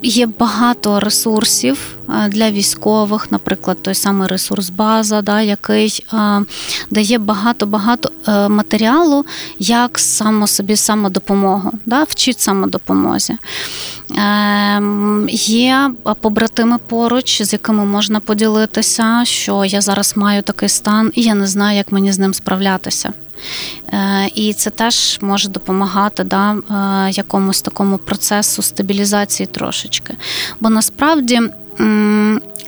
Є 0.02 0.26
багато 0.26 1.00
ресурсів 1.00 1.96
е, 2.08 2.28
для 2.28 2.50
військових, 2.50 3.32
наприклад, 3.32 3.82
той 3.82 3.94
самий 3.94 4.28
ресурс 4.28 4.70
база, 4.70 5.22
да, 5.22 5.40
який 5.42 6.04
а, 6.10 6.40
е, 6.40 6.44
дає 6.90 7.18
багато-багато 7.18 8.12
е, 8.28 8.48
матеріалу, 8.48 9.24
як 9.58 9.98
само 9.98 10.46
собі 10.46 10.76
самодопомогу, 10.76 11.72
да, 11.86 12.02
вчить 12.02 12.40
самодопомозі. 12.40 13.36
Е, 14.18 14.82
Є 15.30 15.90
побратими 16.20 16.78
поруч, 16.78 17.42
з 17.42 17.52
якими 17.52 17.84
можна 17.84 18.20
поділитися, 18.20 19.22
що 19.24 19.64
я 19.64 19.80
зараз 19.80 20.16
маю 20.16 20.42
такий 20.42 20.68
стан, 20.68 21.12
і 21.14 21.22
я 21.22 21.34
не 21.34 21.46
знаю, 21.46 21.76
як 21.76 21.92
мені 21.92 22.12
з 22.12 22.18
ним 22.18 22.34
справлятися. 22.34 23.12
Е, 23.92 24.30
і 24.34 24.52
це 24.52 24.70
теж 24.70 25.18
може 25.20 25.48
допомагати 25.48 26.24
да, 26.24 26.52
е, 26.52 27.10
якомусь 27.10 27.62
такому 27.62 27.98
процесу 27.98 28.62
стабілізації 28.62 29.46
трошечки. 29.46 30.14
Бо 30.60 30.70
насправді. 30.70 31.40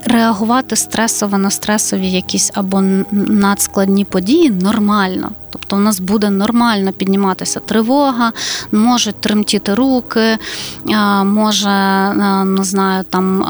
Реагувати 0.05 0.75
стресово 0.75 1.37
на 1.37 1.51
стресові 1.51 2.11
якісь 2.11 2.51
або 2.53 2.81
надскладні 3.11 4.05
події 4.05 4.49
нормально. 4.49 5.31
Тобто 5.49 5.75
у 5.75 5.79
нас 5.79 5.99
буде 5.99 6.29
нормально 6.29 6.91
підніматися 6.93 7.59
тривога, 7.59 8.31
можуть 8.71 9.15
тремтіти 9.15 9.73
руки, 9.73 10.37
може 11.25 11.69
не 12.45 12.63
знаю, 12.63 13.03
там 13.09 13.45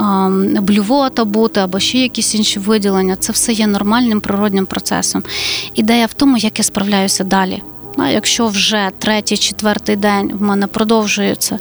блювота 0.62 1.26
бути 1.26 1.60
або 1.60 1.80
ще 1.80 1.98
якісь 1.98 2.36
інші 2.36 2.60
виділення. 2.60 3.16
Це 3.16 3.32
все 3.32 3.54
є 3.54 3.68
нормальним 3.68 4.22
природнім 4.22 4.66
процесом. 4.66 5.24
Ідея 5.74 6.06
в 6.06 6.14
тому, 6.14 6.38
як 6.38 6.60
я 6.60 6.64
справляюся 6.64 7.24
далі. 7.24 7.64
Якщо 7.98 8.48
вже 8.48 8.92
третій, 9.00 9.38
четвертий 9.38 9.96
день 9.96 10.32
в 10.34 10.42
мене 10.42 10.68
продовжується 10.68 11.60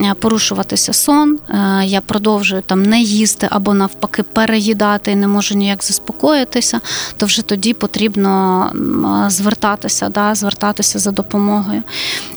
е, 0.00 0.14
порушуватися 0.20 0.92
сон, 0.92 1.38
е, 1.48 1.82
я 1.84 2.00
продовжую 2.00 2.62
там 2.62 2.82
не 2.82 3.00
їсти 3.00 3.48
або 3.50 3.74
навпаки 3.74 4.22
переїдати 4.22 5.12
і 5.12 5.16
не 5.16 5.28
можу 5.28 5.54
ніяк 5.54 5.84
заспокоїтися, 5.84 6.80
то 7.16 7.26
вже 7.26 7.42
тоді 7.42 7.74
потрібно 7.74 8.28
звертатися, 9.28 10.08
да, 10.08 10.34
звертатися 10.34 10.98
за 10.98 11.10
допомогою. 11.10 11.82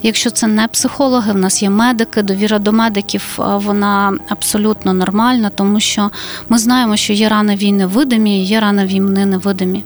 Якщо 0.02 0.30
це 0.30 0.46
не 0.46 0.68
психологи, 0.68 1.32
в 1.32 1.38
нас 1.38 1.62
є 1.62 1.70
медики, 1.70 2.22
довіра 2.22 2.58
до 2.58 2.72
медиків, 2.72 3.38
е, 3.38 3.42
вона 3.56 4.18
абсолютно 4.28 4.92
нормальна, 4.92 5.50
тому 5.50 5.80
що 5.80 6.10
ми 6.48 6.58
знаємо, 6.58 6.96
що 6.96 7.12
є 7.12 7.28
рани 7.28 7.56
війни 7.56 7.86
видимі, 7.86 8.44
є 8.44 8.60
рани 8.60 8.86
війни 8.86 9.26
невидимі. 9.26 9.84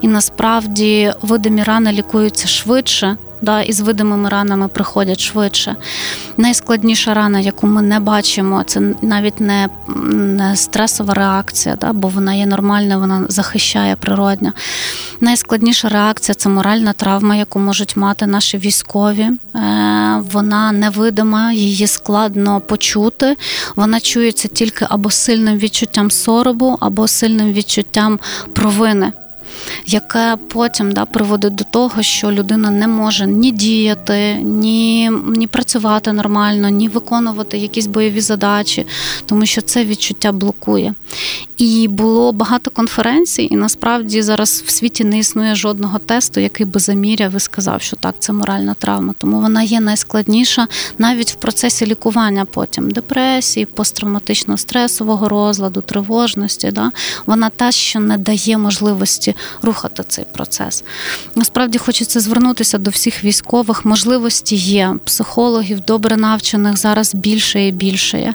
І 0.00 0.08
насправді 0.08 1.12
видимі 1.22 1.62
рани 1.62 1.92
лікуються 1.92 2.48
швидше 2.48 2.97
да, 3.42 3.62
із 3.62 3.80
видимими 3.80 4.28
ранами 4.28 4.68
приходять 4.68 5.20
швидше. 5.20 5.76
Найскладніша 6.36 7.14
рана, 7.14 7.40
яку 7.40 7.66
ми 7.66 7.82
не 7.82 8.00
бачимо, 8.00 8.62
це 8.66 8.80
навіть 9.02 9.40
не, 9.40 9.68
не 10.12 10.56
стресова 10.56 11.14
реакція, 11.14 11.76
да, 11.76 11.92
бо 11.92 12.08
вона 12.08 12.34
є 12.34 12.46
нормальна, 12.46 12.96
вона 12.96 13.26
захищає 13.28 13.96
природня. 13.96 14.52
Найскладніша 15.20 15.88
реакція 15.88 16.34
це 16.34 16.48
моральна 16.48 16.92
травма, 16.92 17.36
яку 17.36 17.58
можуть 17.58 17.96
мати 17.96 18.26
наші 18.26 18.58
військові. 18.58 19.22
Е, 19.22 19.38
вона 20.32 20.72
невидима, 20.72 21.52
її 21.52 21.86
складно 21.86 22.60
почути. 22.60 23.36
Вона 23.76 24.00
чується 24.00 24.48
тільки 24.48 24.86
або 24.88 25.10
сильним 25.10 25.58
відчуттям 25.58 26.10
соробу, 26.10 26.76
або 26.80 27.08
сильним 27.08 27.52
відчуттям 27.52 28.18
провини 28.52 29.12
яке 29.86 30.36
потім 30.48 30.92
да, 30.92 31.04
приводить 31.04 31.54
до 31.54 31.64
того, 31.64 32.02
що 32.02 32.32
людина 32.32 32.70
не 32.70 32.88
може 32.88 33.26
ні 33.26 33.50
діяти, 33.50 34.34
ні, 34.34 35.10
ні 35.26 35.46
працювати 35.46 36.12
нормально, 36.12 36.68
ні 36.68 36.88
виконувати 36.88 37.58
якісь 37.58 37.86
бойові 37.86 38.20
задачі, 38.20 38.86
тому 39.26 39.46
що 39.46 39.60
це 39.60 39.84
відчуття 39.84 40.32
блокує. 40.32 40.94
І 41.56 41.88
було 41.88 42.32
багато 42.32 42.70
конференцій, 42.70 43.48
і 43.50 43.56
насправді 43.56 44.22
зараз 44.22 44.64
в 44.66 44.70
світі 44.70 45.04
не 45.04 45.18
існує 45.18 45.54
жодного 45.54 45.98
тесту, 45.98 46.40
який 46.40 46.66
би 46.66 46.80
заміряв 46.80 47.36
і 47.36 47.40
сказав, 47.40 47.82
що 47.82 47.96
так, 47.96 48.14
це 48.18 48.32
моральна 48.32 48.74
травма. 48.74 49.14
Тому 49.18 49.40
вона 49.40 49.62
є 49.62 49.80
найскладніша 49.80 50.66
навіть 50.98 51.32
в 51.32 51.34
процесі 51.34 51.86
лікування 51.86 52.44
потім 52.44 52.90
депресії, 52.90 53.66
посттравматичного 53.66 54.58
стресового 54.58 55.28
розладу, 55.28 55.80
тривожності. 55.80 56.70
Да? 56.70 56.90
Вона 57.26 57.50
та, 57.50 57.72
що 57.72 58.00
не 58.00 58.18
дає 58.18 58.58
можливості 58.58 59.34
поштовхати 59.78 60.02
цей 60.08 60.24
процес. 60.32 60.84
Насправді 61.34 61.78
хочеться 61.78 62.20
звернутися 62.20 62.78
до 62.78 62.90
всіх 62.90 63.24
військових. 63.24 63.84
Можливості 63.84 64.56
є 64.56 64.94
психологів, 65.04 65.80
добре 65.80 66.16
навчених 66.16 66.76
зараз 66.76 67.14
більше 67.14 67.66
і 67.66 67.72
більше. 67.72 68.34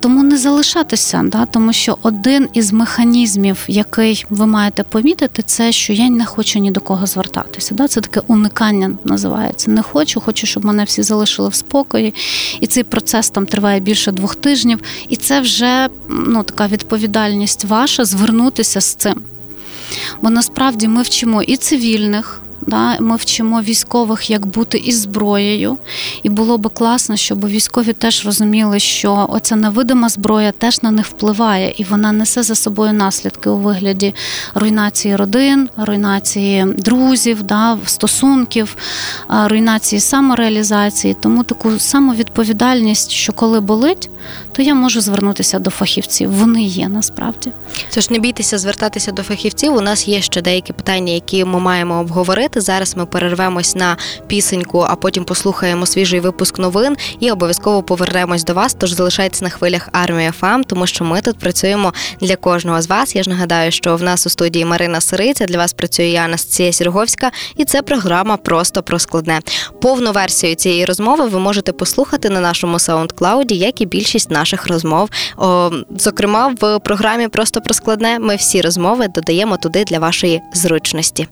Тому 0.00 0.22
не 0.22 0.38
залишатися, 0.38 1.22
да, 1.24 1.46
тому 1.46 1.72
що 1.72 1.98
один 2.02 2.48
із 2.52 2.72
механізмів, 2.72 3.64
який 3.68 4.24
ви 4.30 4.46
маєте 4.46 4.82
помітити, 4.82 5.42
це 5.42 5.72
що 5.72 5.92
я 5.92 6.10
не 6.10 6.26
хочу 6.26 6.58
ні 6.58 6.70
до 6.70 6.80
кого 6.80 7.06
звертатися. 7.06 7.74
Да? 7.74 7.88
Це 7.88 8.00
таке 8.00 8.20
уникання 8.26 8.90
називається. 9.04 9.70
Не 9.70 9.82
хочу, 9.82 10.20
хочу, 10.20 10.46
щоб 10.46 10.64
мене 10.64 10.84
всі 10.84 11.02
залишили 11.02 11.48
в 11.48 11.54
спокої. 11.54 12.14
І 12.60 12.66
цей 12.66 12.84
процес 12.84 13.30
там 13.30 13.46
триває 13.46 13.80
більше 13.80 14.12
двох 14.12 14.34
тижнів. 14.34 14.80
І 15.08 15.16
це 15.16 15.40
вже 15.40 15.88
ну, 16.08 16.42
така 16.42 16.66
відповідальність 16.66 17.64
ваша 17.64 18.04
звернутися 18.04 18.80
з 18.80 18.94
цим. 18.94 19.37
Бо 20.22 20.30
насправді 20.30 20.88
ми 20.88 21.02
вчимо 21.02 21.42
і 21.42 21.56
цивільних. 21.56 22.40
Да, 22.66 23.00
Ми 23.00 23.16
вчимо 23.16 23.60
військових, 23.60 24.30
як 24.30 24.46
бути 24.46 24.78
із 24.78 25.00
зброєю, 25.00 25.76
і 26.22 26.28
було 26.28 26.58
би 26.58 26.70
класно, 26.70 27.16
щоб 27.16 27.46
військові 27.46 27.92
теж 27.92 28.26
розуміли, 28.26 28.78
що 28.78 29.26
оця 29.28 29.56
невидима 29.56 30.08
зброя 30.08 30.52
теж 30.52 30.82
на 30.82 30.90
них 30.90 31.06
впливає, 31.06 31.74
і 31.76 31.84
вона 31.84 32.12
несе 32.12 32.42
за 32.42 32.54
собою 32.54 32.92
наслідки 32.92 33.50
у 33.50 33.56
вигляді 33.56 34.14
руйнації 34.54 35.16
родин, 35.16 35.68
руйнації 35.76 36.64
друзів, 36.78 37.42
да, 37.42 37.78
стосунків, 37.86 38.76
руйнації 39.28 40.00
самореалізації. 40.00 41.16
Тому 41.20 41.44
таку 41.44 41.78
самовідповідальність, 41.78 43.10
що 43.10 43.32
коли 43.32 43.60
болить, 43.60 44.10
то 44.52 44.62
я 44.62 44.74
можу 44.74 45.00
звернутися 45.00 45.58
до 45.58 45.70
фахівців. 45.70 46.32
Вони 46.32 46.62
є 46.62 46.88
насправді. 46.88 47.52
Тож 47.94 48.10
не 48.10 48.18
бійтеся 48.18 48.58
звертатися 48.58 49.12
до 49.12 49.22
фахівців. 49.22 49.76
У 49.76 49.80
нас 49.80 50.08
є 50.08 50.22
ще 50.22 50.42
деякі 50.42 50.72
питання, 50.72 51.12
які 51.12 51.44
ми 51.44 51.60
маємо 51.60 52.00
обговорити. 52.00 52.47
Зараз 52.56 52.96
ми 52.96 53.06
перервемось 53.06 53.76
на 53.76 53.96
пісеньку, 54.26 54.86
а 54.88 54.94
потім 54.94 55.24
послухаємо 55.24 55.86
свіжий 55.86 56.20
випуск 56.20 56.58
новин 56.58 56.96
і 57.20 57.30
обов'язково 57.30 57.82
повернемось 57.82 58.44
до 58.44 58.54
вас. 58.54 58.74
Тож 58.74 58.92
залишайтеся 58.92 59.44
на 59.44 59.50
хвилях 59.50 59.88
армія 59.92 60.32
ФАМ, 60.32 60.64
тому 60.64 60.86
що 60.86 61.04
ми 61.04 61.20
тут 61.20 61.38
працюємо 61.38 61.92
для 62.20 62.36
кожного 62.36 62.82
з 62.82 62.86
вас. 62.86 63.16
Я 63.16 63.22
ж 63.22 63.30
нагадаю, 63.30 63.72
що 63.72 63.96
в 63.96 64.02
нас 64.02 64.26
у 64.26 64.30
студії 64.30 64.64
Марина 64.64 65.00
Сириця 65.00 65.46
для 65.46 65.58
вас 65.58 65.72
працює 65.72 66.06
я 66.06 66.20
Анастасія 66.20 66.72
Сірговська, 66.72 67.30
і 67.56 67.64
це 67.64 67.82
програма 67.82 68.36
просто 68.36 68.82
про 68.82 68.98
складне. 68.98 69.40
Повну 69.80 70.12
версію 70.12 70.54
цієї 70.54 70.84
розмови 70.84 71.26
ви 71.26 71.38
можете 71.38 71.72
послухати 71.72 72.30
на 72.30 72.40
нашому 72.40 72.78
саундклауді, 72.78 73.54
як 73.54 73.80
і 73.80 73.86
більшість 73.86 74.30
наших 74.30 74.66
розмов. 74.66 75.10
О, 75.36 75.70
Зокрема, 75.98 76.54
в 76.60 76.78
програмі 76.78 77.28
Просто 77.38 77.60
про 77.60 77.74
складне 77.74 78.18
ми 78.18 78.36
всі 78.36 78.60
розмови 78.60 79.08
додаємо 79.08 79.56
туди 79.56 79.84
для 79.84 79.98
вашої 79.98 80.42
зручності. 80.52 81.28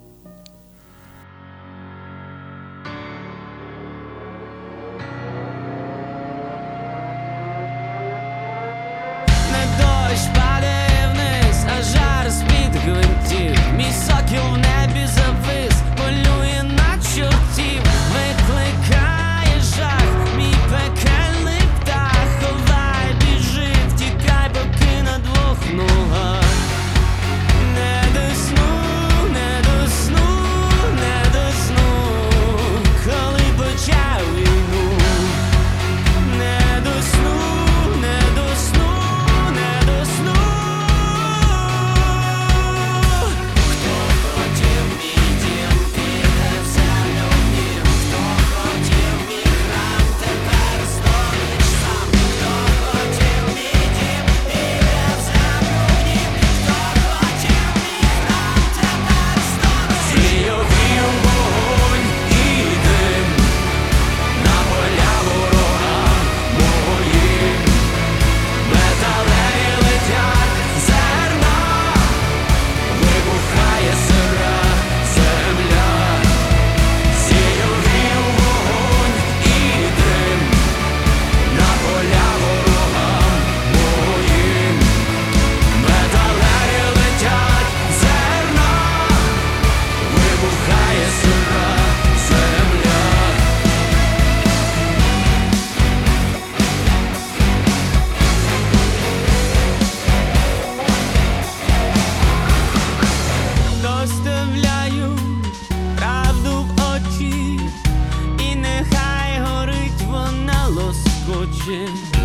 天。 111.67 112.16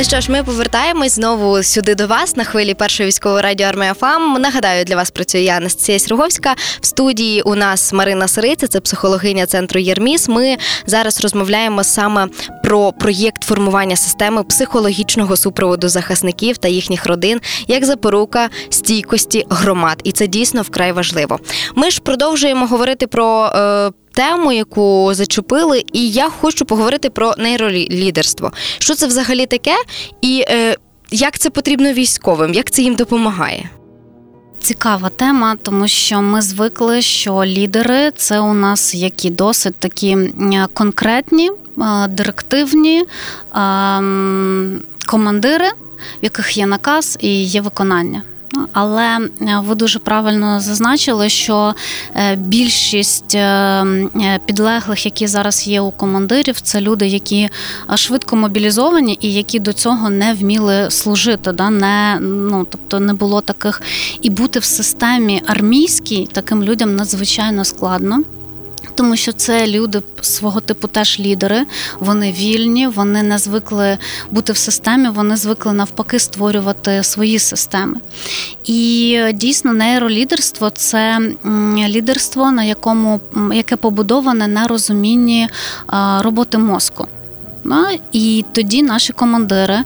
Ну 0.00 0.04
що 0.04 0.20
ж, 0.20 0.32
ми 0.32 0.44
повертаємось 0.44 1.14
знову 1.14 1.62
сюди 1.62 1.94
до 1.94 2.06
вас 2.06 2.36
на 2.36 2.44
хвилі 2.44 2.74
першої 2.74 3.06
військової 3.06 3.42
радіо 3.42 3.66
армія 3.66 3.94
ФАМ. 3.94 4.32
Нагадаю, 4.32 4.84
для 4.84 4.96
вас 4.96 5.10
працює 5.10 5.40
я 5.40 5.56
Анастасія 5.56 5.98
Сірговська. 5.98 6.54
В 6.80 6.86
студії 6.86 7.42
у 7.42 7.54
нас 7.54 7.92
Марина 7.92 8.28
Сириця, 8.28 8.68
це 8.68 8.80
психологиня 8.80 9.46
центру 9.46 9.80
Єрміс. 9.80 10.28
Ми 10.28 10.56
зараз 10.86 11.20
розмовляємо 11.20 11.84
саме 11.84 12.28
про 12.64 12.92
проєкт 12.92 13.44
формування 13.44 13.96
системи 13.96 14.44
психологічного 14.44 15.36
супроводу 15.36 15.88
захисників 15.88 16.58
та 16.58 16.68
їхніх 16.68 17.06
родин 17.06 17.40
як 17.68 17.84
запорука 17.84 18.48
стійкості 18.70 19.46
громад, 19.50 20.00
і 20.04 20.12
це 20.12 20.26
дійсно 20.26 20.62
вкрай 20.62 20.92
важливо. 20.92 21.38
Ми 21.74 21.90
ж 21.90 22.00
продовжуємо 22.00 22.66
говорити 22.66 23.06
про. 23.06 23.52
Е, 23.54 23.90
тему, 24.12 24.52
яку 24.52 25.10
зачепили, 25.14 25.84
і 25.92 26.10
я 26.10 26.28
хочу 26.28 26.64
поговорити 26.64 27.10
про 27.10 27.34
нейролідерство. 27.38 28.52
Що 28.78 28.94
це 28.94 29.06
взагалі 29.06 29.46
таке, 29.46 29.74
і 30.22 30.44
е, 30.48 30.76
як 31.10 31.38
це 31.38 31.50
потрібно 31.50 31.92
військовим, 31.92 32.54
як 32.54 32.70
це 32.70 32.82
їм 32.82 32.94
допомагає? 32.94 33.70
Цікава 34.60 35.08
тема, 35.08 35.56
тому 35.62 35.88
що 35.88 36.22
ми 36.22 36.42
звикли, 36.42 37.02
що 37.02 37.44
лідери 37.44 38.10
це 38.16 38.40
у 38.40 38.54
нас 38.54 38.94
які 38.94 39.30
досить 39.30 39.76
такі 39.76 40.18
конкретні, 40.74 41.50
директивні 42.08 43.04
командири, 45.06 45.68
в 46.20 46.22
яких 46.22 46.56
є 46.56 46.66
наказ 46.66 47.18
і 47.20 47.44
є 47.44 47.60
виконання. 47.60 48.22
Але 48.72 49.18
е, 49.40 49.62
ви 49.64 49.74
дуже 49.74 49.98
правильно 49.98 50.60
зазначили, 50.60 51.28
що 51.28 51.74
е, 52.16 52.36
більшість 52.36 53.34
е, 53.34 53.84
підлеглих, 54.46 55.04
які 55.04 55.26
зараз 55.26 55.66
є 55.66 55.80
у 55.80 55.90
командирів, 55.90 56.60
це 56.60 56.80
люди, 56.80 57.06
які 57.06 57.48
швидко 57.94 58.36
мобілізовані 58.36 59.18
і 59.20 59.32
які 59.32 59.58
до 59.58 59.72
цього 59.72 60.10
не 60.10 60.34
вміли 60.34 60.90
служити. 60.90 61.52
Да? 61.52 61.70
Не, 61.70 62.18
ну, 62.20 62.66
Тобто 62.70 63.00
не 63.00 63.14
було 63.14 63.40
таких 63.40 63.82
і 64.22 64.30
бути 64.30 64.58
в 64.58 64.64
системі 64.64 65.42
армійській 65.46 66.28
таким 66.32 66.62
людям 66.62 66.96
надзвичайно 66.96 67.64
складно 67.64 68.22
тому 68.94 69.16
що 69.16 69.32
це 69.32 69.66
люди 69.66 70.02
свого 70.20 70.60
типу 70.60 70.88
теж 70.88 71.20
лідери. 71.20 71.66
Вони 72.00 72.32
вільні, 72.32 72.86
вони 72.86 73.22
не 73.22 73.38
звикли 73.38 73.98
бути 74.30 74.52
в 74.52 74.56
системі, 74.56 75.08
вони 75.08 75.36
звикли 75.36 75.72
навпаки 75.72 76.18
створювати 76.18 77.02
свої 77.02 77.38
системи. 77.38 78.00
І 78.64 79.18
дійсно 79.34 79.72
нейролідерство 79.72 80.70
це 80.70 81.20
лідерство, 81.88 82.50
на 82.50 82.64
якому 82.64 83.20
яке 83.52 83.76
побудоване 83.76 84.48
на 84.48 84.66
розумінні 84.66 85.48
роботи 86.20 86.58
мозку. 86.58 87.06
І 88.12 88.44
тоді 88.52 88.82
наші 88.82 89.12
командири, 89.12 89.78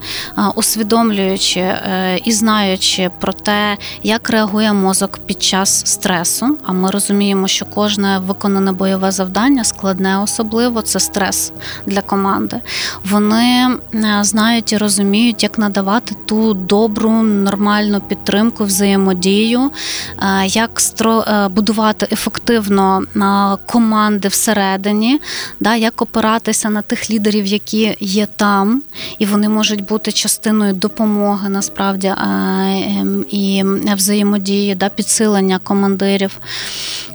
усвідомлюючи 0.55 1.61
е, 1.61 2.21
і 2.25 2.33
знаючи 2.33 3.11
про 3.21 3.33
те, 3.33 3.77
як 4.03 4.31
реагує 4.31 4.73
мозок 4.73 5.19
під 5.27 5.43
час 5.43 5.87
стресу, 5.87 6.57
а 6.65 6.73
ми 6.73 6.91
розуміємо, 6.91 7.49
що 7.49 7.65
кожне 7.65 8.19
виконане 8.19 8.73
бойове 8.73 9.11
завдання 9.11 9.65
складне, 9.65 10.19
особливо 10.19 10.83
це 10.83 11.01
стрес 11.01 11.53
для 11.87 12.03
команди. 12.03 12.61
Вони 13.05 13.69
е, 13.95 14.19
знають 14.23 14.73
і 14.73 14.77
розуміють, 14.77 15.43
як 15.43 15.59
надавати 15.59 16.15
ту 16.27 16.55
добру, 16.55 17.11
нормальну 17.23 18.01
підтримку, 18.01 18.65
взаємодію, 18.65 19.71
е, 20.23 20.47
як 20.47 20.81
будувати 21.51 22.09
ефективно 22.13 23.03
команди 23.67 24.29
всередині, 24.29 25.21
як 25.79 26.03
опиратися 26.03 26.71
на 26.71 26.83
тих 26.83 27.11
лідерів, 27.11 27.47
які 27.47 27.64
які 27.65 27.97
є 28.01 28.27
там, 28.37 28.83
і 29.19 29.27
вони 29.27 29.49
можуть 29.49 29.85
бути 29.85 30.13
частиною 30.13 30.73
допомоги 30.73 31.49
насправді 31.49 32.13
ем, 32.17 33.27
і 33.31 33.65
взаємодії, 33.97 34.75
да, 34.75 34.89
підсилення 34.89 35.59
командирів. 35.59 36.39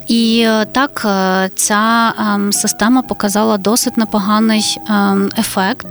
І 0.10 0.43
е, 0.48 0.65
так 0.65 1.02
е, 1.06 1.50
ця 1.56 2.13
ем, 2.19 2.54
система 2.54 3.02
показала 3.02 3.58
досить 3.58 3.98
непоганий 3.98 4.78
ем, 4.89 5.32
ефект. 5.38 5.88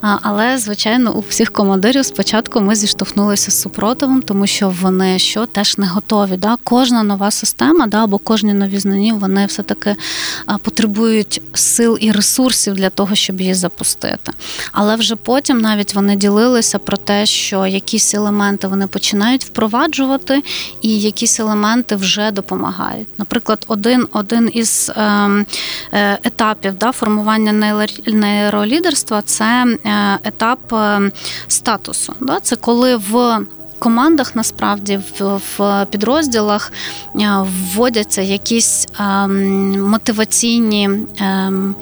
Але, 0.00 0.58
звичайно, 0.58 1.12
у 1.12 1.20
всіх 1.20 1.52
командирів 1.52 2.04
спочатку 2.04 2.60
ми 2.60 2.74
зіштовхнулися 2.74 3.50
з 3.50 3.60
супротивом, 3.60 4.22
тому 4.22 4.46
що 4.46 4.74
вони 4.80 5.18
що 5.18 5.46
теж 5.46 5.78
не 5.78 5.86
готові. 5.86 6.36
Да? 6.36 6.56
Кожна 6.64 7.02
нова 7.02 7.30
система, 7.30 7.86
да, 7.86 8.04
або 8.04 8.18
кожні 8.18 8.54
нові 8.54 8.78
знання, 8.78 9.14
вони 9.14 9.46
все-таки 9.46 9.96
потребують 10.62 11.42
сил 11.54 11.98
і 12.00 12.12
ресурсів 12.12 12.74
для 12.74 12.90
того, 12.90 13.14
щоб 13.14 13.40
її 13.40 13.54
запустити. 13.54 14.32
Але 14.72 14.96
вже 14.96 15.16
потім 15.16 15.58
навіть 15.58 15.94
вони 15.94 16.16
ділилися 16.16 16.78
про 16.78 16.96
те, 16.96 17.26
що 17.26 17.66
якісь 17.66 18.14
елементи 18.14 18.66
вони 18.66 18.86
починають 18.86 19.44
впроваджувати, 19.44 20.42
і 20.82 21.00
якісь 21.00 21.40
елементи 21.40 21.96
вже 21.96 22.30
допомагають. 22.30 23.08
Наприклад, 23.18 23.41
один 23.68 24.06
один 24.12 24.50
із 24.52 24.92
ем, 24.96 25.46
е, 25.92 26.18
етапів 26.24 26.74
да, 26.78 26.92
формування 26.92 27.74
нейролідерства 28.06 29.22
це 29.22 29.78
е, 29.84 30.18
етап 30.24 30.72
е, 30.72 31.10
статусу. 31.48 32.14
Це 32.42 32.56
коли 32.56 32.96
в 32.96 33.38
командах 33.82 34.36
насправді 34.36 35.00
в 35.58 35.86
підрозділах 35.90 36.72
е, 37.20 37.46
вводяться 37.74 38.22
якісь 38.22 38.86
ем, 39.00 39.90
мотиваційні 39.90 40.90
ем, 41.18 41.74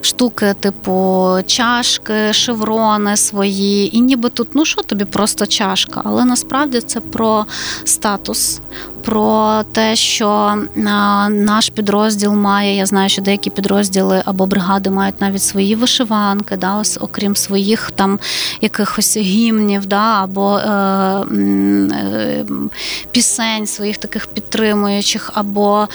штуки, 0.00 0.54
типу 0.60 1.28
чашки, 1.46 2.32
шеврони 2.32 3.16
свої, 3.16 3.96
і 3.96 4.00
ніби 4.00 4.28
тут 4.28 4.48
ну 4.54 4.64
що 4.64 4.82
тобі 4.82 5.04
просто 5.04 5.46
чашка, 5.46 6.02
але 6.04 6.24
насправді 6.24 6.80
це 6.80 7.00
про 7.00 7.46
статус, 7.84 8.60
про 9.02 9.62
те, 9.72 9.96
що 9.96 10.58
наш 11.30 11.68
підрозділ 11.68 12.32
має. 12.32 12.76
Я 12.76 12.86
знаю, 12.86 13.08
що 13.08 13.22
деякі 13.22 13.50
підрозділи 13.50 14.22
або 14.24 14.46
бригади 14.46 14.90
мають 14.90 15.20
навіть 15.20 15.42
свої 15.42 15.74
вишиванки, 15.74 16.56
да, 16.56 16.76
ось, 16.76 16.98
окрім 17.00 17.36
своїх 17.36 17.90
там 17.90 18.18
якихось 18.60 19.16
гімнів, 19.16 19.86
да, 19.86 20.22
або 20.22 20.56
е, 20.56 20.70
е, 20.70 22.44
пісень 23.10 23.66
своїх 23.66 23.98
таких 23.98 24.26
підтримуючих, 24.26 25.30
або 25.34 25.88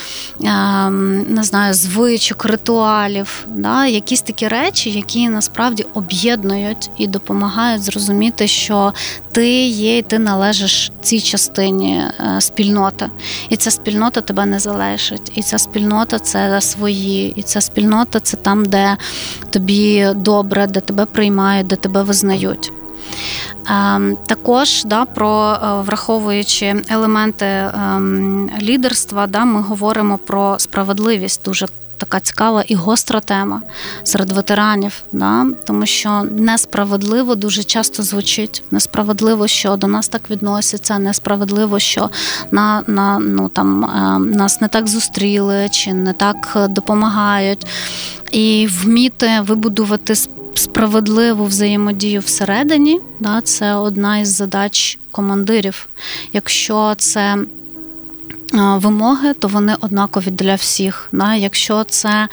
е, 0.43 0.89
не 1.29 1.43
знаю, 1.43 1.73
звичок, 1.73 2.45
ритуалів. 2.45 3.45
Да, 3.47 3.85
Якісь 3.85 4.21
такі 4.21 4.47
речі, 4.47 4.91
які 4.91 5.29
насправді 5.29 5.85
об'єднують 5.93 6.89
і 6.97 7.07
допомагають 7.07 7.83
зрозуміти, 7.83 8.47
що 8.47 8.93
ти 9.35 9.67
є, 9.67 9.97
і 9.97 10.01
ти 10.01 10.19
належиш 10.19 10.91
цій 11.01 11.21
частині 11.21 11.97
е, 11.97 12.41
спільноти. 12.41 13.09
І 13.49 13.57
ця 13.57 13.71
спільнота 13.71 14.21
тебе 14.21 14.45
не 14.45 14.59
залишить. 14.59 15.31
І 15.35 15.41
ця 15.41 15.57
спільнота 15.57 16.19
це 16.19 16.61
свої, 16.61 17.33
і 17.35 17.41
ця 17.41 17.61
спільнота 17.61 18.19
це 18.19 18.37
там, 18.37 18.65
де 18.65 18.97
тобі 19.49 20.07
добре, 20.15 20.67
де 20.67 20.79
тебе 20.79 21.05
приймають, 21.05 21.67
де 21.67 21.75
тебе 21.75 22.03
визнають. 22.03 22.71
Ем, 23.69 24.17
також 24.25 24.83
да, 24.85 25.05
про 25.05 25.53
е, 25.53 25.81
враховуючи 25.81 26.83
елементи 26.89 27.45
ем, 27.45 28.49
лідерства, 28.61 29.27
да, 29.27 29.45
ми 29.45 29.61
говоримо 29.61 30.17
про 30.17 30.59
справедливість 30.59 31.41
дуже 31.45 31.67
така 31.97 32.19
цікава 32.19 32.63
і 32.67 32.75
гостра 32.75 33.19
тема 33.19 33.61
серед 34.03 34.31
ветеранів, 34.31 35.03
да? 35.11 35.45
тому 35.65 35.85
що 35.85 36.23
несправедливо 36.31 37.35
дуже 37.35 37.63
часто 37.63 38.03
звучить. 38.03 38.63
Несправедливо, 38.71 39.47
що 39.47 39.75
до 39.75 39.87
нас 39.87 40.07
так 40.07 40.29
відносяться, 40.29 40.99
несправедливо, 40.99 41.79
що 41.79 42.09
на, 42.51 42.83
на 42.87 43.19
ну 43.19 43.49
там 43.49 43.85
е, 43.85 44.19
нас 44.19 44.61
не 44.61 44.67
так 44.67 44.87
зустріли 44.87 45.69
чи 45.71 45.93
не 45.93 46.13
так 46.13 46.67
допомагають. 46.69 47.65
І 48.31 48.67
вміти 48.71 49.29
вибудувати 49.41 50.15
справедливу 50.55 51.45
взаємодію 51.45 52.21
всередині, 52.21 52.99
да, 53.19 53.41
це 53.41 53.75
одна 53.75 54.17
із 54.17 54.35
задач 54.35 54.99
командирів. 55.11 55.87
Якщо 56.33 56.95
це 56.97 57.37
вимоги, 58.53 59.33
то 59.33 59.47
вони 59.47 59.75
однакові 59.81 60.31
для 60.31 60.55
всіх. 60.55 61.09
Якщо 61.37 61.83
це 61.83 62.27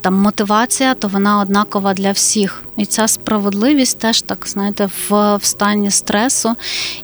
там 0.00 0.14
мотивація, 0.14 0.94
то 0.94 1.08
вона 1.08 1.40
однакова 1.40 1.94
для 1.94 2.12
всіх. 2.12 2.62
І 2.76 2.86
ця 2.86 3.08
справедливість 3.08 3.98
теж 3.98 4.22
так 4.22 4.46
знаєте, 4.48 4.88
в 5.08 5.36
в 5.36 5.44
стані 5.44 5.90
стресу 5.90 6.54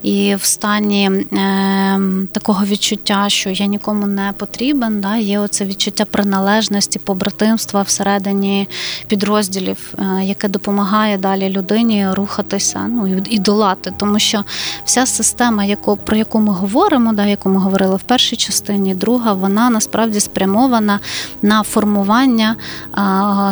і 0.03 0.35
в 0.35 0.45
стані 0.45 1.09
е, 1.09 1.99
такого 2.31 2.65
відчуття, 2.65 3.25
що 3.29 3.49
я 3.49 3.65
нікому 3.65 4.07
не 4.07 4.33
потрібен. 4.37 5.01
Да, 5.01 5.15
Є 5.17 5.39
оце 5.39 5.65
відчуття 5.65 6.05
приналежності, 6.05 6.99
побратимства 6.99 7.81
всередині 7.81 8.67
підрозділів, 9.07 9.93
е, 9.97 10.23
яке 10.23 10.49
допомагає 10.49 11.17
далі 11.17 11.49
людині 11.49 12.11
рухатися 12.11 12.87
ну 12.87 13.23
і 13.29 13.39
долати. 13.39 13.93
Тому 13.97 14.19
що 14.19 14.43
вся 14.85 15.05
система, 15.05 15.63
яку 15.63 15.97
про 15.97 16.17
яку 16.17 16.39
ми 16.39 16.53
говоримо, 16.53 17.13
да, 17.13 17.25
яку 17.25 17.49
ми 17.49 17.59
говорили 17.59 17.95
в 17.95 18.01
першій 18.01 18.35
частині, 18.35 18.95
друга, 18.95 19.33
вона 19.33 19.69
насправді 19.69 20.19
спрямована 20.19 20.99
на 21.41 21.63
формування 21.63 22.19
е, 22.37 22.55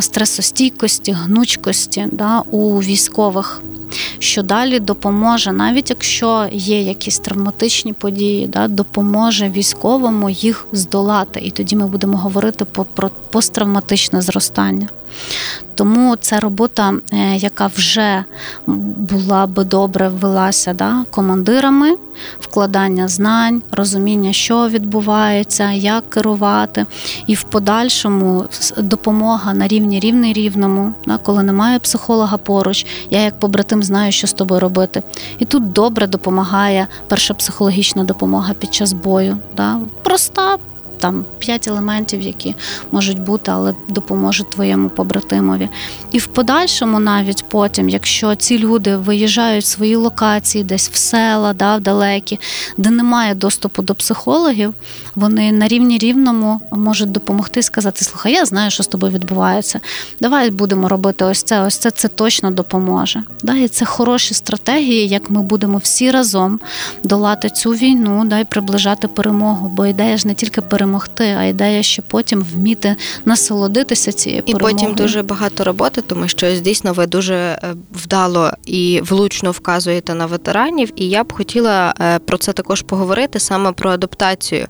стресостійкості, 0.02 1.12
гнучкості 1.12 2.08
да, 2.12 2.40
у 2.40 2.80
військових, 2.80 3.62
що 4.20 4.44
далі 4.44 4.80
допоможе, 4.80 5.52
навіть 5.52 5.90
якщо 5.90 6.48
є 6.52 6.82
якісь 6.82 7.20
травматичні 7.20 7.94
події, 7.94 8.48
да, 8.48 8.68
допоможе 8.68 9.50
військовому 9.50 10.30
їх 10.30 10.68
здолати. 10.72 11.40
І 11.40 11.52
тоді 11.52 11.76
ми 11.76 11.88
будемо 11.88 12.18
говорити 12.18 12.66
про 12.66 13.10
посттравматичне 13.32 14.22
зростання. 14.22 14.88
Тому 15.78 16.16
це 16.16 16.40
робота, 16.40 16.94
яка 17.36 17.68
вже 17.68 18.24
була 18.98 19.48
би 19.48 19.64
добре 19.64 20.10
велася 20.10 20.74
да, 20.74 21.06
командирами, 21.10 21.98
вкладання 22.40 23.08
знань, 23.08 23.62
розуміння, 23.72 24.34
що 24.34 24.70
відбувається, 24.70 25.72
як 25.72 26.10
керувати, 26.10 26.86
і 27.28 27.36
в 27.36 27.44
подальшому 27.44 28.46
допомога 28.78 29.54
на 29.54 29.68
рівні 29.68 30.00
рівний 30.00 30.34
рівному, 30.34 30.94
да, 31.06 31.18
коли 31.18 31.44
немає 31.44 31.80
психолога 31.80 32.38
поруч, 32.38 32.86
я 33.10 33.22
як 33.22 33.40
побратим 33.40 33.84
знаю, 33.84 34.12
що 34.12 34.28
з 34.28 34.34
тобою 34.34 34.60
робити. 34.60 35.04
І 35.40 35.46
тут 35.46 35.72
добре 35.72 36.08
допомагає 36.08 36.88
перша 37.08 37.34
психологічна 37.34 38.04
допомога 38.04 38.54
під 38.54 38.74
час 38.74 38.94
бою. 38.94 39.38
Да? 39.58 39.80
Проста 40.04 40.58
там 41.00 41.26
п'ять 41.40 41.68
елементів, 41.68 42.22
які 42.22 42.56
можуть 42.92 43.20
бути, 43.20 43.52
але 43.52 43.74
допоможуть 43.90 44.50
твоєму 44.50 44.90
побратимові. 44.90 45.70
І 46.12 46.20
в 46.20 46.28
подальшому, 46.28 47.00
навіть 47.00 47.46
потім, 47.50 47.90
якщо 47.90 48.36
ці 48.36 48.58
люди 48.58 48.98
виїжджають 48.98 49.64
в 49.64 49.68
свої 49.68 49.96
локації, 49.96 50.64
десь 50.64 50.90
в 50.90 50.96
села, 50.96 51.54
да, 51.54 51.78
в 51.78 51.82
далекі, 51.82 52.40
де 52.78 52.90
немає 52.90 53.36
доступу 53.36 53.82
до 53.82 53.96
психологів, 53.96 54.74
вони 55.16 55.52
на 55.52 55.68
рівні 55.68 55.98
рівному 55.98 56.62
можуть 56.72 57.12
допомогти 57.12 57.62
сказати: 57.62 58.06
Слухай, 58.06 58.34
я 58.34 58.46
знаю, 58.46 58.72
що 58.72 58.84
з 58.84 58.88
тобою 58.88 59.14
відбувається. 59.14 59.80
Давай 60.22 60.52
будемо 60.52 60.88
робити 60.88 61.26
ось 61.26 61.44
це, 61.44 61.62
ось 61.62 61.78
це 61.78 61.92
це 61.92 62.08
точно 62.08 62.52
допоможе. 62.52 63.24
Да? 63.44 63.56
І 63.56 63.68
це 63.68 63.86
хороші 63.86 64.34
стратегії, 64.34 65.08
як 65.08 65.30
ми 65.30 65.42
будемо 65.42 65.78
всі 65.78 66.12
разом 66.12 66.60
долати 67.04 67.50
цю 67.50 67.70
війну, 67.70 68.24
да, 68.26 68.40
і 68.40 68.44
приближати 68.44 69.08
перемогу. 69.08 69.70
Бо 69.70 69.86
ідея 69.86 70.18
ж 70.18 70.28
не 70.28 70.34
тільки 70.34 70.62
перемоги 70.62 70.87
перемогти, 70.88 71.36
а 71.40 71.44
ідея, 71.44 71.84
що 71.84 72.02
потім 72.02 72.46
вміти 72.54 72.96
насолодитися 73.26 74.12
цією 74.12 74.44
перемогою. 74.44 74.72
І 74.72 74.74
потім 74.74 74.96
дуже 74.96 75.24
багато 75.24 75.64
роботи, 75.64 76.02
тому 76.02 76.28
що 76.28 76.60
дійсно 76.60 76.94
ви 76.94 77.08
дуже 77.08 77.36
е, 77.36 77.60
вдало 77.92 78.52
і 78.66 79.02
влучно 79.04 79.52
вказуєте 79.52 80.14
на 80.14 80.26
ветеранів. 80.26 80.92
І 80.96 81.10
я 81.10 81.24
б 81.24 81.34
хотіла 81.34 81.94
е, 82.02 82.20
про 82.20 82.38
це 82.38 82.54
також 82.54 82.82
поговорити 82.82 83.40
саме 83.40 83.72
про 83.72 83.90
адаптацію. 83.90 84.68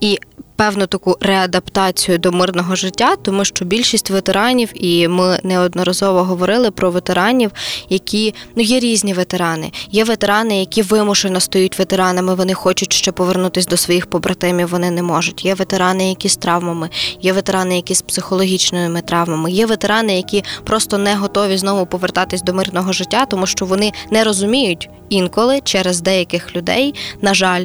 І 0.00 0.18
певну 0.56 0.86
таку 0.86 1.16
реадаптацію 1.20 2.18
до 2.18 2.32
мирного 2.32 2.76
життя, 2.76 3.16
тому 3.16 3.44
що 3.44 3.64
більшість 3.64 4.10
ветеранів, 4.10 4.70
і 4.74 5.08
ми 5.08 5.40
неодноразово 5.42 6.22
говорили 6.22 6.70
про 6.70 6.90
ветеранів, 6.90 7.50
які 7.88 8.34
ну 8.56 8.62
є 8.62 8.80
різні 8.80 9.14
ветерани. 9.14 9.72
Є 9.90 10.04
ветерани, 10.04 10.60
які 10.60 10.82
вимушено 10.82 11.40
стають 11.40 11.78
ветеранами. 11.78 12.34
Вони 12.34 12.54
хочуть 12.54 12.92
ще 12.92 13.12
повернутися 13.12 13.68
до 13.68 13.76
своїх 13.76 14.06
побратимів. 14.06 14.68
Вони 14.68 14.90
не 14.90 15.02
можуть. 15.02 15.44
Є 15.44 15.54
ветерани, 15.54 16.08
які 16.08 16.28
з 16.28 16.36
травмами, 16.36 16.88
є 17.22 17.32
ветерани, 17.32 17.76
які 17.76 17.94
з 17.94 18.02
психологічними 18.02 19.00
травмами. 19.00 19.50
Є 19.50 19.66
ветерани, 19.66 20.16
які 20.16 20.44
просто 20.64 20.98
не 20.98 21.16
готові 21.16 21.56
знову 21.56 21.86
повертатись 21.86 22.42
до 22.42 22.54
мирного 22.54 22.92
життя, 22.92 23.26
тому 23.26 23.46
що 23.46 23.66
вони 23.66 23.92
не 24.10 24.24
розуміють 24.24 24.88
інколи 25.08 25.60
через 25.64 26.00
деяких 26.00 26.56
людей, 26.56 26.94
на 27.22 27.34
жаль, 27.34 27.64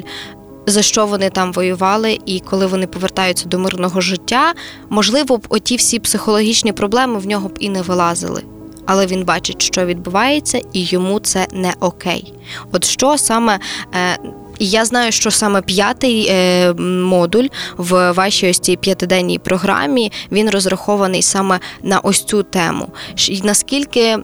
за 0.66 0.82
що 0.82 1.06
вони 1.06 1.30
там 1.30 1.52
воювали, 1.52 2.18
і 2.26 2.40
коли 2.40 2.66
вони 2.66 2.86
повертаються 2.86 3.48
до 3.48 3.58
мирного 3.58 4.00
життя, 4.00 4.54
можливо, 4.90 5.38
б 5.38 5.46
оті 5.48 5.76
всі 5.76 5.98
психологічні 5.98 6.72
проблеми 6.72 7.18
в 7.18 7.26
нього 7.26 7.48
б 7.48 7.56
і 7.60 7.68
не 7.68 7.82
вилазили. 7.82 8.42
Але 8.86 9.06
він 9.06 9.24
бачить, 9.24 9.62
що 9.62 9.86
відбувається, 9.86 10.60
і 10.72 10.84
йому 10.84 11.20
це 11.20 11.46
не 11.52 11.72
окей. 11.80 12.34
От 12.72 12.84
що 12.84 13.18
саме. 13.18 13.58
Е, 13.94 14.18
я 14.58 14.84
знаю, 14.84 15.12
що 15.12 15.30
саме 15.30 15.62
п'ятий 15.62 16.26
е, 16.30 16.72
модуль 17.02 17.46
в 17.76 18.12
вашій 18.12 18.50
ось 18.50 18.58
цій 18.58 18.76
п'ятиденній 18.76 19.38
програмі 19.38 20.12
він 20.32 20.50
розрахований 20.50 21.22
саме 21.22 21.60
на 21.82 21.98
ось 21.98 22.24
цю 22.24 22.42
тему. 22.42 22.88
І 23.28 23.40
наскільки 23.42 24.18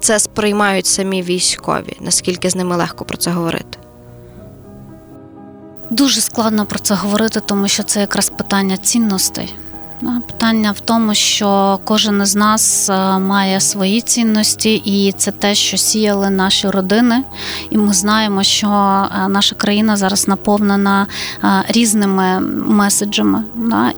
це 0.00 0.18
сприймають 0.18 0.86
самі 0.86 1.22
військові, 1.22 1.96
наскільки 2.00 2.50
з 2.50 2.56
ними 2.56 2.76
легко 2.76 3.04
про 3.04 3.16
це 3.16 3.30
говорити? 3.30 3.78
Дуже 5.90 6.20
складно 6.20 6.66
про 6.66 6.78
це 6.78 6.94
говорити, 6.94 7.40
тому 7.46 7.68
що 7.68 7.82
це 7.82 8.00
якраз 8.00 8.28
питання 8.28 8.76
цінностей. 8.76 9.54
Питання 10.26 10.72
в 10.72 10.80
тому, 10.80 11.14
що 11.14 11.80
кожен 11.84 12.22
із 12.22 12.36
нас 12.36 12.90
е, 12.90 13.18
має 13.18 13.60
свої 13.60 14.00
цінності, 14.00 14.74
і 14.74 15.12
це 15.12 15.30
те, 15.30 15.54
що 15.54 15.76
сіяли 15.76 16.30
наші 16.30 16.68
родини. 16.68 17.24
І 17.70 17.78
ми 17.78 17.92
знаємо, 17.92 18.42
що 18.42 18.66
е, 18.66 19.28
наша 19.28 19.54
країна 19.54 19.96
зараз 19.96 20.28
наповнена 20.28 21.06
е, 21.44 21.64
різними 21.68 22.40
меседжами. 22.66 23.44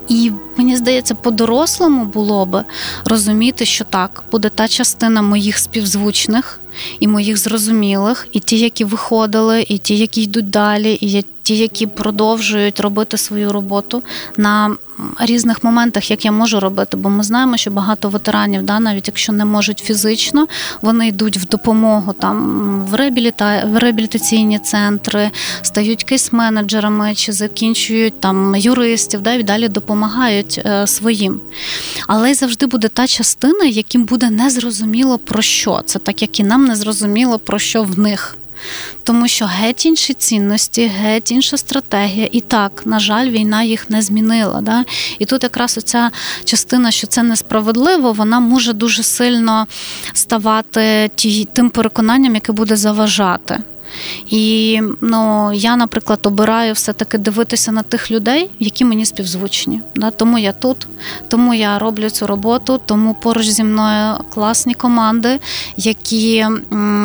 І 0.09 0.33
мені 0.57 0.76
здається, 0.76 1.14
по-дорослому 1.14 2.05
було 2.05 2.46
би 2.46 2.64
розуміти, 3.05 3.64
що 3.64 3.85
так 3.85 4.22
буде 4.33 4.48
та 4.48 4.68
частина 4.68 5.22
моїх 5.22 5.59
співзвучних 5.59 6.61
і 7.00 7.09
моїх 7.09 7.37
зрозумілих, 7.37 8.29
і 8.33 8.40
ті, 8.40 8.59
які 8.59 8.85
виходили, 8.85 9.64
і 9.68 9.79
ті, 9.79 9.98
які 9.98 10.22
йдуть 10.22 10.50
далі, 10.50 10.98
і 11.00 11.11
ті, 11.51 11.57
які 11.57 11.87
продовжують 11.87 12.81
робити 12.81 13.17
свою 13.17 13.53
роботу 13.53 14.03
на 14.37 14.77
різних 15.21 15.65
моментах, 15.65 16.11
як 16.11 16.25
я 16.25 16.33
можу 16.33 16.61
робити, 16.61 16.97
бо 16.97 17.11
ми 17.11 17.23
знаємо, 17.23 17.57
що 17.57 17.71
багато 17.71 18.09
ветеранів, 18.09 18.63
да, 18.63 18.81
навіть 18.81 19.09
якщо 19.09 19.33
не 19.33 19.45
можуть 19.45 19.79
фізично, 19.79 20.47
вони 20.83 21.09
йдуть 21.09 21.37
в 21.37 21.49
допомогу 21.49 22.13
там 22.13 22.87
в 22.91 22.95
реабіліта... 22.95 23.65
в 23.67 23.79
реабілітаційні 23.79 24.59
центри, 24.59 25.31
стають 25.63 26.05
кейс-менеджерами 26.05 27.15
чи 27.15 27.33
закінчують 27.33 28.21
там 28.21 28.57
юристів, 28.57 29.21
да, 29.21 29.33
і 29.33 29.43
далі 29.43 29.69
допомагають 29.69 30.63
е, 30.67 30.87
своїм. 30.87 31.41
Але 32.07 32.31
й 32.31 32.35
завжди 32.35 32.67
буде 32.67 32.89
та 32.89 33.07
частина, 33.07 33.65
яким 33.65 34.05
буде 34.05 34.31
незрозуміло 34.31 35.19
про 35.19 35.43
що. 35.43 35.83
Це 35.85 35.99
так, 35.99 36.23
як 36.23 36.41
і 36.41 36.45
нам 36.45 36.65
не 36.65 36.77
зрозуміло 36.77 37.39
про 37.39 37.59
що 37.59 37.83
в 37.83 37.99
них 37.99 38.37
тому 39.05 39.29
що 39.29 39.46
геть 39.46 39.87
інші 39.87 40.14
цінності, 40.14 40.87
геть 40.87 41.31
інша 41.31 41.57
стратегія. 41.57 42.29
І 42.33 42.40
так, 42.40 42.83
на 42.85 43.01
жаль, 43.01 43.31
війна 43.31 43.62
їх 43.62 43.90
не 43.90 44.03
змінила. 44.03 44.61
Да? 44.61 44.85
І 45.18 45.25
тут 45.25 45.42
якраз 45.42 45.79
оця 45.79 46.11
частина, 46.44 46.90
що 46.90 47.07
це 47.07 47.23
несправедливо, 47.23 48.12
вона 48.12 48.40
може 48.40 48.73
дуже 48.73 49.03
сильно 49.03 49.66
ставати 50.12 51.11
тим 51.53 51.70
переконанням, 51.70 52.35
яке 52.35 52.53
буде 52.53 52.77
заважати. 52.77 53.59
І 54.26 54.81
ну, 55.00 55.53
я, 55.53 55.76
наприклад, 55.76 56.18
обираю 56.22 56.72
все-таки 56.72 57.18
дивитися 57.18 57.72
на 57.72 57.83
тих 57.83 58.11
людей, 58.11 58.50
які 58.59 58.85
мені 58.85 59.07
співзвучні. 59.07 59.81
Да? 59.96 60.11
Тому 60.11 60.38
я 60.38 60.53
тут, 60.53 60.87
тому 61.29 61.55
я 61.55 61.79
роблю 61.79 62.11
цю 62.11 62.26
роботу, 62.26 62.81
тому 62.87 63.14
поруч 63.14 63.46
зі 63.46 63.64
мною 63.64 64.14
класні 64.35 64.74
команди, 64.74 65.40
які 65.76 66.46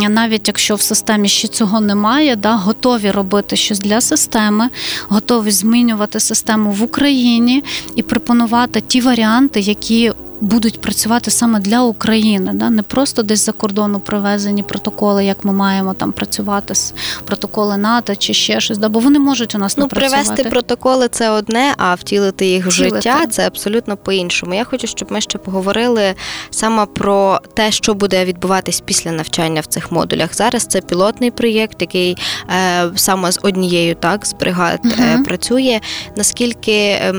навіть 0.10 0.48
якщо 0.48 0.76
в 0.76 0.82
системі 0.82 1.28
ще 1.28 1.48
цього 1.48 1.80
немає, 1.80 2.36
да, 2.36 2.56
готові 2.56 3.12
робити 3.12 3.56
щось 3.56 3.80
для 3.80 4.02
системи, 4.02 4.69
готові 5.08 5.52
змінювати 5.52 6.19
систему 6.19 6.71
в 6.71 6.84
Україні 6.84 7.63
і 7.95 8.04
пропонувати 8.04 8.82
ті 8.82 9.02
варіанти, 9.02 9.60
які 9.60 10.12
будуть 10.41 10.82
працювати 10.82 11.32
саме 11.32 11.60
для 11.60 11.82
України, 11.82 12.52
да 12.54 12.69
не 12.69 12.84
просто 12.84 13.24
десь 13.24 13.45
за 13.45 13.52
кордону 13.52 14.00
привезені 14.00 14.63
протоколи, 14.63 15.26
як 15.26 15.45
ми 15.45 15.54
маємо 15.54 15.93
там 15.93 16.12
працювати 16.12 16.76
з 16.76 16.93
протоколи 17.26 17.78
НАТО 17.78 18.15
чи 18.15 18.34
ще 18.34 18.60
щось. 18.60 18.78
Да, 18.78 18.89
бо 18.89 19.00
вони 19.00 19.19
можуть 19.19 19.56
у 19.56 19.58
нас 19.58 19.78
ну, 19.78 19.84
не 19.84 19.89
працювати. 19.89 20.24
привезти 20.26 20.50
протоколи 20.50 21.08
це 21.08 21.30
одне, 21.30 21.74
а 21.78 21.93
втілити 21.93 22.45
їх 22.45 22.67
в 22.67 22.71
життя 22.71 23.26
це 23.30 23.48
абсолютно 23.48 23.98
по-іншому. 23.98 24.54
Я 24.54 24.63
хочу, 24.63 24.88
щоб 24.88 25.12
ми 25.12 25.21
ще 25.21 25.38
поговорили 25.38 26.13
саме 26.50 26.86
про 26.86 27.41
те, 27.54 27.71
що 27.71 27.93
буде 27.93 28.26
відбуватись 28.26 28.82
після 28.86 29.12
навчання 29.12 29.62
в 29.62 29.65
цих 29.65 29.91
модулях. 29.91 30.36
Зараз 30.36 30.65
це 30.65 30.82
пілотний 30.82 31.32
проєкт, 31.32 31.82
який 31.82 32.17
е, 32.50 32.89
саме 32.95 33.32
з 33.32 33.39
однією 33.43 33.95
так 33.95 34.26
з 34.26 34.34
бригад 34.34 34.80
е, 35.00 35.17
працює. 35.26 35.80
Наскільки 36.17 36.71
е, 36.71 37.13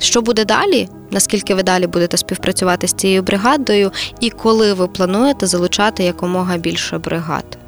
що 0.00 0.22
буде 0.22 0.44
далі? 0.44 0.88
Наскільки 1.12 1.54
ви 1.54 1.62
далі 1.62 1.86
будете 1.86 2.16
співпрацювати 2.16 2.88
з 2.88 2.92
цією 2.92 3.22
бригадою, 3.22 3.90
і 4.20 4.30
коли 4.30 4.72
ви 4.72 4.88
плануєте 4.88 5.46
залучати 5.46 6.04
якомога 6.04 6.56
більше 6.56 6.98
бригад? 6.98 7.58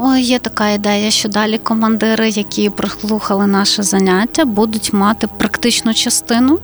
Ой, 0.00 0.22
є 0.22 0.38
така 0.38 0.68
ідея, 0.70 1.10
що 1.10 1.28
далі 1.28 1.58
командири, 1.58 2.28
які 2.28 2.70
прослухали 2.70 3.46
наше 3.46 3.82
заняття, 3.82 4.44
будуть 4.44 4.92
мати 4.92 5.26
практичну 5.38 5.94
частину, 5.94 6.58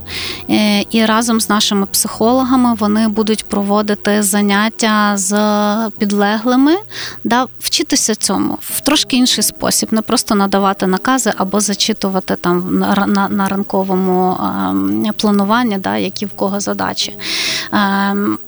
е, 0.50 0.84
і 0.90 1.04
разом 1.04 1.40
з 1.40 1.48
нашими 1.48 1.86
психологами 1.86 2.74
вони 2.78 3.08
будуть 3.08 3.44
проводити 3.44 4.22
заняття 4.22 5.12
з 5.16 5.32
підлеглими, 5.98 6.76
да, 7.24 7.46
вчитися 7.58 8.14
цьому 8.14 8.58
в 8.60 8.80
трошки 8.80 9.16
інший 9.16 9.44
спосіб, 9.44 9.88
не 9.92 10.02
просто 10.02 10.34
надавати 10.34 10.86
накази 10.86 11.32
або 11.36 11.60
зачитувати 11.60 12.36
там 12.36 12.78
на 12.78 13.06
на, 13.06 13.28
на 13.28 13.48
ранковому 13.48 14.36
ем, 14.40 15.12
плануванні, 15.16 15.78
да, 15.78 15.96
які 15.96 16.26
в 16.26 16.30
кого 16.30 16.60
задачі. 16.60 17.16
Ем, 17.72 18.38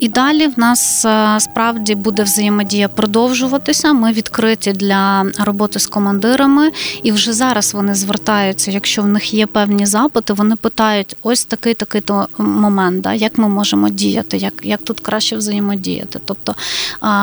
і 0.00 0.08
далі 0.08 0.46
в 0.46 0.58
нас 0.58 1.04
е, 1.04 1.40
справді 1.40 1.94
буде 1.94 2.22
взаємодія 2.22 2.88
продовжуватися 2.88 3.95
Ми 3.96 4.12
відкриті 4.12 4.72
для 4.74 5.26
роботи 5.38 5.78
з 5.78 5.86
командирами, 5.86 6.70
і 7.02 7.12
вже 7.12 7.32
зараз 7.32 7.74
вони 7.74 7.94
звертаються. 7.94 8.70
Якщо 8.70 9.02
в 9.02 9.06
них 9.08 9.34
є 9.34 9.46
певні 9.46 9.86
запити, 9.86 10.32
вони 10.32 10.56
питають: 10.56 11.16
ось 11.22 11.44
такий 11.44 11.74
такий 11.74 12.00
то 12.00 12.28
момент, 12.38 13.00
да, 13.00 13.12
як 13.12 13.38
ми 13.38 13.48
можемо 13.48 13.88
діяти, 13.88 14.36
як 14.36 14.54
як 14.62 14.80
тут 14.84 15.00
краще 15.00 15.36
взаємодіяти. 15.36 16.20
Тобто 16.24 16.54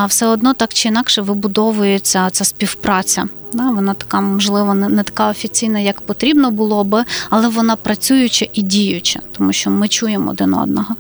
все 0.07 0.27
одно 0.27 0.53
так 0.53 0.73
чи 0.73 0.87
інакше 0.89 1.21
вибудовується 1.21 2.29
ця 2.29 2.43
співпраця. 2.43 3.27
Да, 3.53 3.71
Вона 3.71 3.93
така, 3.93 4.21
можливо, 4.21 4.73
не 4.73 5.03
така 5.03 5.29
офіційна, 5.29 5.79
як 5.79 6.01
потрібно 6.01 6.51
було 6.51 6.83
би, 6.83 7.03
але 7.29 7.47
вона 7.47 7.75
працююча 7.75 8.45
і 8.53 8.61
діюча, 8.61 9.19
тому 9.37 9.53
що 9.53 9.69
ми 9.69 9.87
чуємо 9.87 10.31
один 10.31 10.53
одного. 10.53 10.95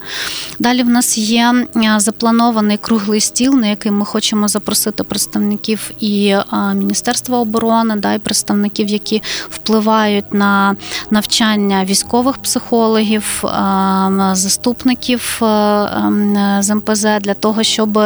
Далі 0.59 0.83
в 0.83 0.89
нас 0.89 1.17
є 1.17 1.67
запланований 1.97 2.77
круглий 2.77 3.21
стіл, 3.21 3.55
на 3.55 3.67
який 3.67 3.91
ми 3.91 4.05
хочемо 4.05 4.47
запросити 4.47 5.03
представників 5.03 5.91
і 5.99 6.35
Міністерства 6.75 7.37
оборони, 7.37 7.95
да, 7.95 8.13
і 8.13 8.19
представників, 8.19 8.87
які 8.87 9.21
впливають 9.49 10.33
на 10.33 10.75
навчання 11.09 11.85
військових 11.85 12.37
психологів, 12.37 13.43
заступників 14.33 15.37
з 16.59 16.75
МПЗ 16.75 17.05
для 17.21 17.33
того, 17.33 17.63
щоб 17.63 17.99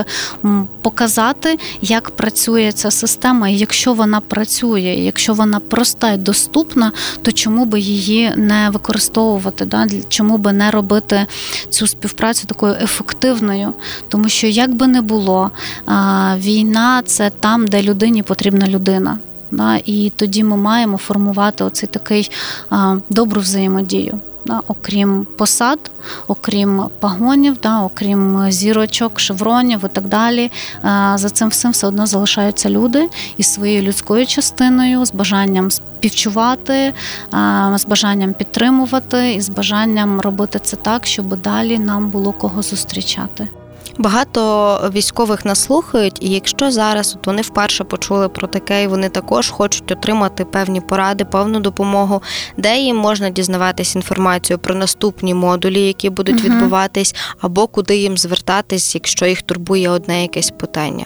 показати, 0.81 1.59
як 1.81 2.09
працює 2.09 2.71
ця 2.71 2.91
система, 2.91 3.49
і 3.49 3.57
якщо 3.57 3.93
вона 3.93 4.19
працює, 4.19 4.36
працює. 4.37 4.81
Якщо 4.81 5.33
вона 5.33 5.59
проста 5.59 6.11
і 6.11 6.17
доступна, 6.17 6.91
то 7.21 7.31
чому 7.31 7.65
би 7.65 7.79
її 7.79 8.33
не 8.35 8.69
використовувати? 8.69 9.65
Да? 9.65 9.87
Чому 10.09 10.37
би 10.37 10.53
не 10.53 10.71
робити 10.71 11.25
цю 11.69 11.87
співпрацю 11.87 12.47
такою 12.47 12.73
ефективною? 12.81 13.73
Тому 14.07 14.29
що 14.29 14.47
як 14.47 14.75
би 14.75 14.87
не 14.87 15.01
було, 15.01 15.51
війна 16.37 17.01
це 17.05 17.29
там, 17.29 17.67
де 17.67 17.81
людині 17.81 18.23
потрібна 18.23 18.67
людина. 18.67 19.19
Да? 19.51 19.79
І 19.85 20.11
тоді 20.15 20.43
ми 20.43 20.57
маємо 20.57 20.97
формувати 20.97 21.63
оцей 21.63 21.89
такий 21.91 22.31
добру 23.09 23.41
взаємодію 23.41 24.19
окрім 24.67 25.27
посад, 25.37 25.91
окрім 26.27 26.83
пагонів, 26.99 27.57
да, 27.63 27.81
окрім 27.81 28.51
зірочок, 28.51 29.19
шевронів 29.19 29.85
і 29.85 29.87
так 29.87 30.07
далі. 30.07 30.51
Е, 30.85 31.13
за 31.15 31.29
цим 31.29 31.49
всім 31.49 31.71
все 31.71 31.87
одно 31.87 32.07
залишаються 32.07 32.69
люди 32.69 33.09
із 33.37 33.53
своєю 33.53 33.81
людською 33.81 34.25
частиною, 34.25 35.05
з 35.05 35.13
бажанням 35.13 35.71
співчувати, 35.71 36.73
е, 36.73 36.93
з 37.75 37.85
бажанням 37.85 38.33
підтримувати 38.33 39.33
і 39.33 39.41
з 39.41 39.49
бажанням 39.49 40.21
робити 40.21 40.59
це 40.59 40.75
так, 40.75 41.05
щоб 41.05 41.41
далі 41.41 41.79
нам 41.79 42.09
було 42.09 42.33
кого 42.33 42.61
зустрічати. 42.61 43.47
Багато 43.97 44.91
військових 44.93 45.45
нас 45.45 45.63
слухають, 45.63 46.17
і 46.21 46.29
якщо 46.29 46.71
зараз 46.71 47.15
от 47.19 47.27
вони 47.27 47.41
вперше 47.41 47.83
почули 47.83 48.29
про 48.29 48.47
таке, 48.47 48.83
і 48.83 48.87
вони 48.87 49.09
також 49.09 49.49
хочуть 49.49 49.91
отримати 49.91 50.45
певні 50.45 50.81
поради, 50.81 51.25
певну 51.25 51.59
допомогу, 51.59 52.21
де 52.57 52.77
їм 52.77 52.97
можна 52.97 53.29
дізнаватись 53.29 53.95
інформацію 53.95 54.59
про 54.59 54.75
наступні 54.75 55.33
модулі, 55.33 55.81
які 55.81 56.09
будуть 56.09 56.39
угу. 56.39 56.43
відбуватись, 56.43 57.15
або 57.41 57.67
куди 57.67 57.97
їм 57.97 58.17
звертатись, 58.17 58.95
якщо 58.95 59.25
їх 59.25 59.41
турбує 59.41 59.89
одне 59.89 60.21
якесь 60.21 60.51
питання. 60.51 61.05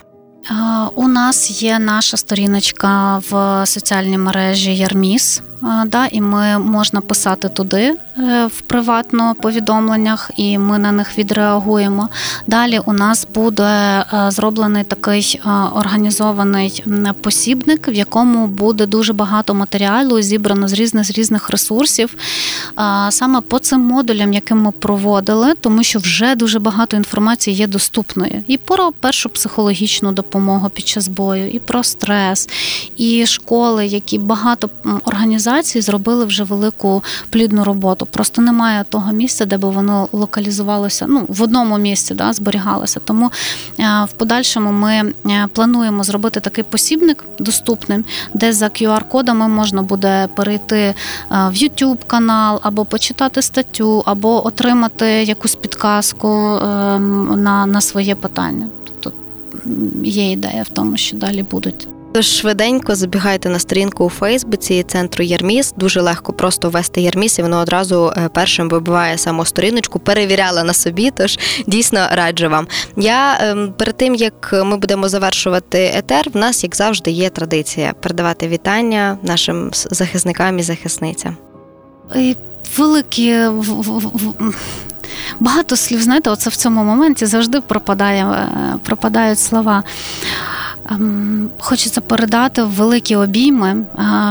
У 0.96 1.08
нас 1.08 1.62
є 1.62 1.80
наша 1.80 2.18
сторіночка 2.18 3.22
в 3.30 3.64
соціальній 3.66 4.18
мережі 4.18 4.76
Ярміс 4.76 5.42
да, 5.86 6.08
і 6.12 6.22
ми 6.22 6.60
можна 6.60 7.02
писати 7.02 7.50
туди 7.50 7.96
е, 8.18 8.46
в 8.46 8.62
приватно 8.62 9.36
повідомленнях, 9.42 10.32
і 10.38 10.58
ми 10.58 10.80
на 10.80 10.92
них 10.92 11.18
відреагуємо. 11.18 12.10
Далі 12.48 12.80
у 12.86 12.94
нас 12.94 13.28
буде 13.34 13.64
е, 13.64 14.32
зроблений 14.32 14.84
такий 14.84 15.42
е, 15.46 15.50
організований 15.74 16.84
посібник, 17.22 17.88
в 17.88 17.94
якому 17.94 18.48
буде 18.48 18.86
дуже 18.86 19.14
багато 19.14 19.54
матеріалу, 19.54 20.22
зібрано 20.22 20.68
з 20.68 20.74
різних 20.74 21.06
з 21.06 21.12
різних 21.12 21.50
ресурсів, 21.50 22.16
саме 23.10 23.42
по 23.42 23.60
цим 23.60 23.82
модулям, 23.82 24.34
яким 24.34 24.62
ми 24.62 24.72
проводили, 24.72 25.54
тому 25.54 25.84
що 25.84 26.00
вже 26.00 26.36
дуже 26.36 26.60
багато 26.60 26.98
інформації 26.98 27.56
є 27.56 27.68
доступною. 27.68 28.44
І 28.48 28.58
про 28.58 28.92
першу 28.92 29.30
психологічну 29.30 30.12
допомогу 30.12 30.31
під 30.74 30.88
час 30.88 31.08
бою, 31.08 31.50
і 31.50 31.60
про 31.60 31.84
стрес, 31.84 32.50
і 32.98 33.26
школи, 33.26 33.88
які 33.88 34.18
багато 34.18 34.70
організацій 35.06 35.82
зробили 35.82 36.26
вже 36.26 36.44
велику 36.44 37.04
плідну 37.30 37.64
роботу. 37.64 38.06
Просто 38.06 38.42
немає 38.42 38.86
того 38.90 39.12
місця, 39.12 39.46
де 39.46 39.58
би 39.58 39.70
воно 39.70 40.08
локалізувалося. 40.12 41.06
Ну 41.10 41.26
в 41.28 41.42
одному 41.42 41.78
місці 41.78 42.14
да, 42.14 42.34
зберігалося. 42.34 43.00
Тому 43.06 43.32
е, 43.80 44.06
в 44.10 44.12
подальшому 44.12 44.72
ми 44.72 45.14
е, 45.28 45.48
плануємо 45.54 46.04
зробити 46.04 46.40
такий 46.40 46.64
посібник 46.64 47.26
доступним, 47.40 48.06
де 48.34 48.54
за 48.54 48.66
QR-кодами 48.66 49.48
можна 49.48 49.82
буде 49.82 50.28
перейти 50.36 50.78
е, 50.78 50.96
в 51.30 51.54
YouTube 51.54 51.98
канал 52.08 52.60
або 52.64 52.86
почитати 52.86 53.42
статтю, 53.42 54.04
або 54.06 54.48
отримати 54.48 55.06
якусь 55.06 55.56
підказку 55.56 56.28
на, 57.38 57.66
на 57.66 57.82
своє 57.82 58.16
питання. 58.16 58.68
Є 60.04 60.32
ідея 60.32 60.64
в 60.64 60.70
тому, 60.70 60.98
що 60.98 61.18
далі 61.18 61.44
будуть. 61.44 61.88
Тож 62.14 62.26
швиденько 62.26 62.96
забігайте 62.96 63.50
на 63.50 63.60
сторінку 63.60 64.06
у 64.06 64.10
Фейсбуці 64.10 64.84
центру 64.84 65.24
Єрміс. 65.24 65.74
Дуже 65.78 66.02
легко 66.02 66.34
просто 66.34 66.70
ввести 66.70 67.02
Єрміс, 67.02 67.40
і 67.40 67.42
воно 67.42 67.60
одразу 67.60 68.14
е, 68.18 68.30
першим 68.34 68.70
вибиває 68.70 69.18
саму 69.18 69.46
сторіночку. 69.46 70.00
Перевіряла 70.00 70.64
на 70.64 70.74
собі, 70.74 71.12
тож 71.16 71.40
дійсно 71.68 72.08
раджу 72.12 72.50
вам. 72.50 72.68
Я 72.98 73.38
ем, 73.42 73.74
перед 73.78 73.98
тим 73.98 74.16
як 74.16 74.62
ми 74.66 74.78
будемо 74.78 75.10
завершувати 75.10 75.92
етер, 75.96 76.30
в 76.34 76.38
нас 76.38 76.64
як 76.64 76.76
завжди 76.76 77.12
є 77.12 77.30
традиція 77.30 77.94
передавати 77.94 78.48
вітання 78.48 79.18
нашим 79.24 79.70
захисникам 79.74 80.60
і 80.60 80.64
захисницям. 80.64 81.38
Великі 82.78 83.36
багато 85.40 85.76
слів, 85.76 86.02
знаєте, 86.02 86.30
оце 86.30 86.50
в 86.50 86.56
цьому 86.56 86.84
моменті 86.84 87.26
завжди 87.26 87.62
пропадає, 87.62 88.26
е, 88.26 88.50
пропадають 88.84 89.40
слова. 89.40 89.84
Ем, 90.92 91.50
хочеться 91.60 92.02
передати 92.02 92.64
великі 92.64 93.16
обійми 93.16 93.86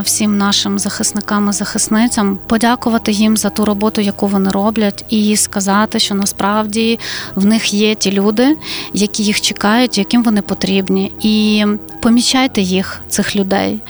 всім 0.05 0.39
нашим 0.39 0.79
захисникам 0.79 1.49
і 1.49 1.53
захисницям, 1.53 2.39
подякувати 2.47 3.13
їм 3.13 3.37
за 3.37 3.51
ту 3.51 3.65
роботу, 3.65 4.01
яку 4.01 4.27
вони 4.27 4.51
роблять, 4.51 5.05
і 5.09 5.37
сказати, 5.37 5.99
що 5.99 6.15
насправді 6.15 6.99
в 7.35 7.45
них 7.45 7.75
є 7.75 7.95
ті 7.95 8.13
люди, 8.13 8.57
які 8.93 9.23
їх 9.23 9.41
чекають, 9.41 9.99
яким 9.99 10.23
вони 10.23 10.43
потрібні, 10.43 11.13
і 11.21 11.65
помічайте 12.01 12.63
їх, 12.63 13.01
цих 13.09 13.37
людей 13.37 13.81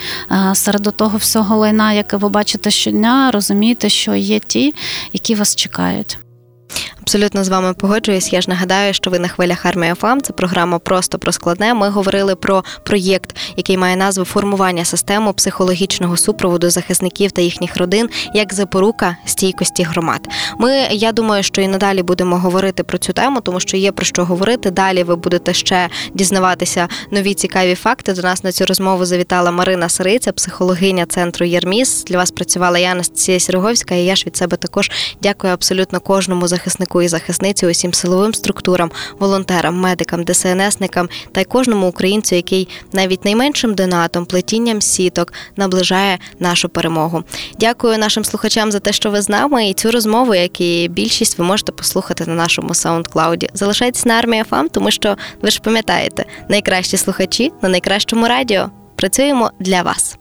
серед 0.53 0.95
того 0.97 1.19
всього 1.19 1.57
лайна, 1.57 1.93
яке 1.93 2.17
ви 2.17 2.29
бачите 2.29 2.71
щодня, 2.71 3.31
розумійте, 3.31 3.89
що 3.89 4.15
є 4.15 4.39
ті, 4.39 4.75
які 5.13 5.35
вас 5.35 5.57
чекають. 5.57 6.19
Абсолютно 7.11 7.45
з 7.45 7.49
вами 7.49 7.75
погоджуюсь. 7.75 8.33
Я 8.33 8.41
ж 8.41 8.51
нагадаю, 8.51 8.95
що 8.95 9.11
ви 9.11 9.19
на 9.19 9.29
хвилях 9.29 9.67
армія 9.67 9.95
ФАМ. 9.95 10.21
Це 10.21 10.33
програма 10.33 10.79
просто 10.79 11.19
про 11.19 11.33
складне. 11.33 11.75
Ми 11.75 11.89
говорили 11.89 12.35
про 12.35 12.65
проєкт, 12.85 13.37
який 13.57 13.77
має 13.77 13.97
назву 13.97 14.25
формування 14.25 14.85
системи 14.85 15.33
психологічного 15.33 16.17
супроводу 16.17 16.71
захисників 16.71 17.33
та 17.33 17.43
їхніх 17.43 17.77
родин 17.77 18.09
як 18.35 18.55
запорука 18.55 19.17
стійкості 19.25 19.83
громад. 19.83 20.29
Ми 20.59 20.73
я 20.91 21.13
думаю, 21.13 21.43
що 21.43 21.61
і 21.61 21.69
надалі 21.69 22.03
будемо 22.03 22.39
говорити 22.39 22.83
про 22.83 22.99
цю 22.99 23.13
тему, 23.13 23.41
тому 23.41 23.61
що 23.61 23.77
є 23.77 23.93
про 23.93 24.05
що 24.05 24.25
говорити. 24.25 24.71
Далі 24.71 25.03
ви 25.03 25.17
будете 25.17 25.55
ще 25.55 25.89
дізнаватися 26.15 26.89
нові 27.11 27.35
цікаві 27.35 27.75
факти. 27.75 28.13
До 28.13 28.23
нас 28.23 28.45
на 28.45 28.53
цю 28.53 28.67
розмову 28.67 29.05
завітала 29.05 29.51
Марина 29.51 29.89
Сириця, 29.89 30.33
психологиня 30.33 31.07
центру 31.07 31.47
Єрміс. 31.47 32.05
Для 32.05 32.17
вас 32.17 32.31
працювала 32.31 32.79
Яна 32.79 33.05
Сіроговська. 33.15 33.95
І 33.95 34.05
я 34.05 34.17
ж 34.17 34.27
від 34.27 34.37
себе 34.37 34.57
також 34.57 34.91
дякую 35.23 35.53
абсолютно 35.53 36.01
кожному 36.01 36.49
захиснику 36.49 37.00
і 37.03 37.09
захисниці 37.09 37.67
усім 37.67 37.95
силовим 37.95 38.35
структурам, 38.35 38.91
волонтерам, 39.19 39.77
медикам, 39.77 40.25
ДСНСникам 40.25 41.09
та 41.33 41.41
й 41.41 41.45
кожному 41.45 41.89
українцю, 41.89 42.35
який 42.35 42.69
навіть 42.93 43.25
найменшим 43.25 43.75
донатом, 43.75 44.27
плетінням 44.27 44.83
сіток 44.83 45.33
наближає 45.57 46.19
нашу 46.39 46.69
перемогу. 46.69 47.23
Дякую 47.59 47.99
нашим 47.99 48.25
слухачам 48.25 48.73
за 48.73 48.79
те, 48.79 48.93
що 48.93 49.11
ви 49.11 49.23
з 49.23 49.29
нами, 49.29 49.69
і 49.69 49.75
цю 49.75 49.91
розмову, 49.91 50.35
як 50.35 50.61
і 50.61 50.89
більшість, 50.89 51.39
ви 51.39 51.45
можете 51.45 51.73
послухати 51.73 52.25
на 52.27 52.35
нашому 52.35 52.75
саундклауді. 52.75 53.49
Залишайтесь 53.55 54.05
на 54.05 54.15
армія 54.15 54.45
ФАМ, 54.45 54.69
тому 54.69 54.91
що 54.91 55.17
ви 55.43 55.51
ж 55.51 55.61
пам'ятаєте, 55.61 56.25
найкращі 56.49 56.97
слухачі 56.97 57.53
на 57.63 57.69
найкращому 57.69 58.29
радіо. 58.29 58.71
Працюємо 58.97 59.51
для 59.61 59.83
вас. 59.83 60.20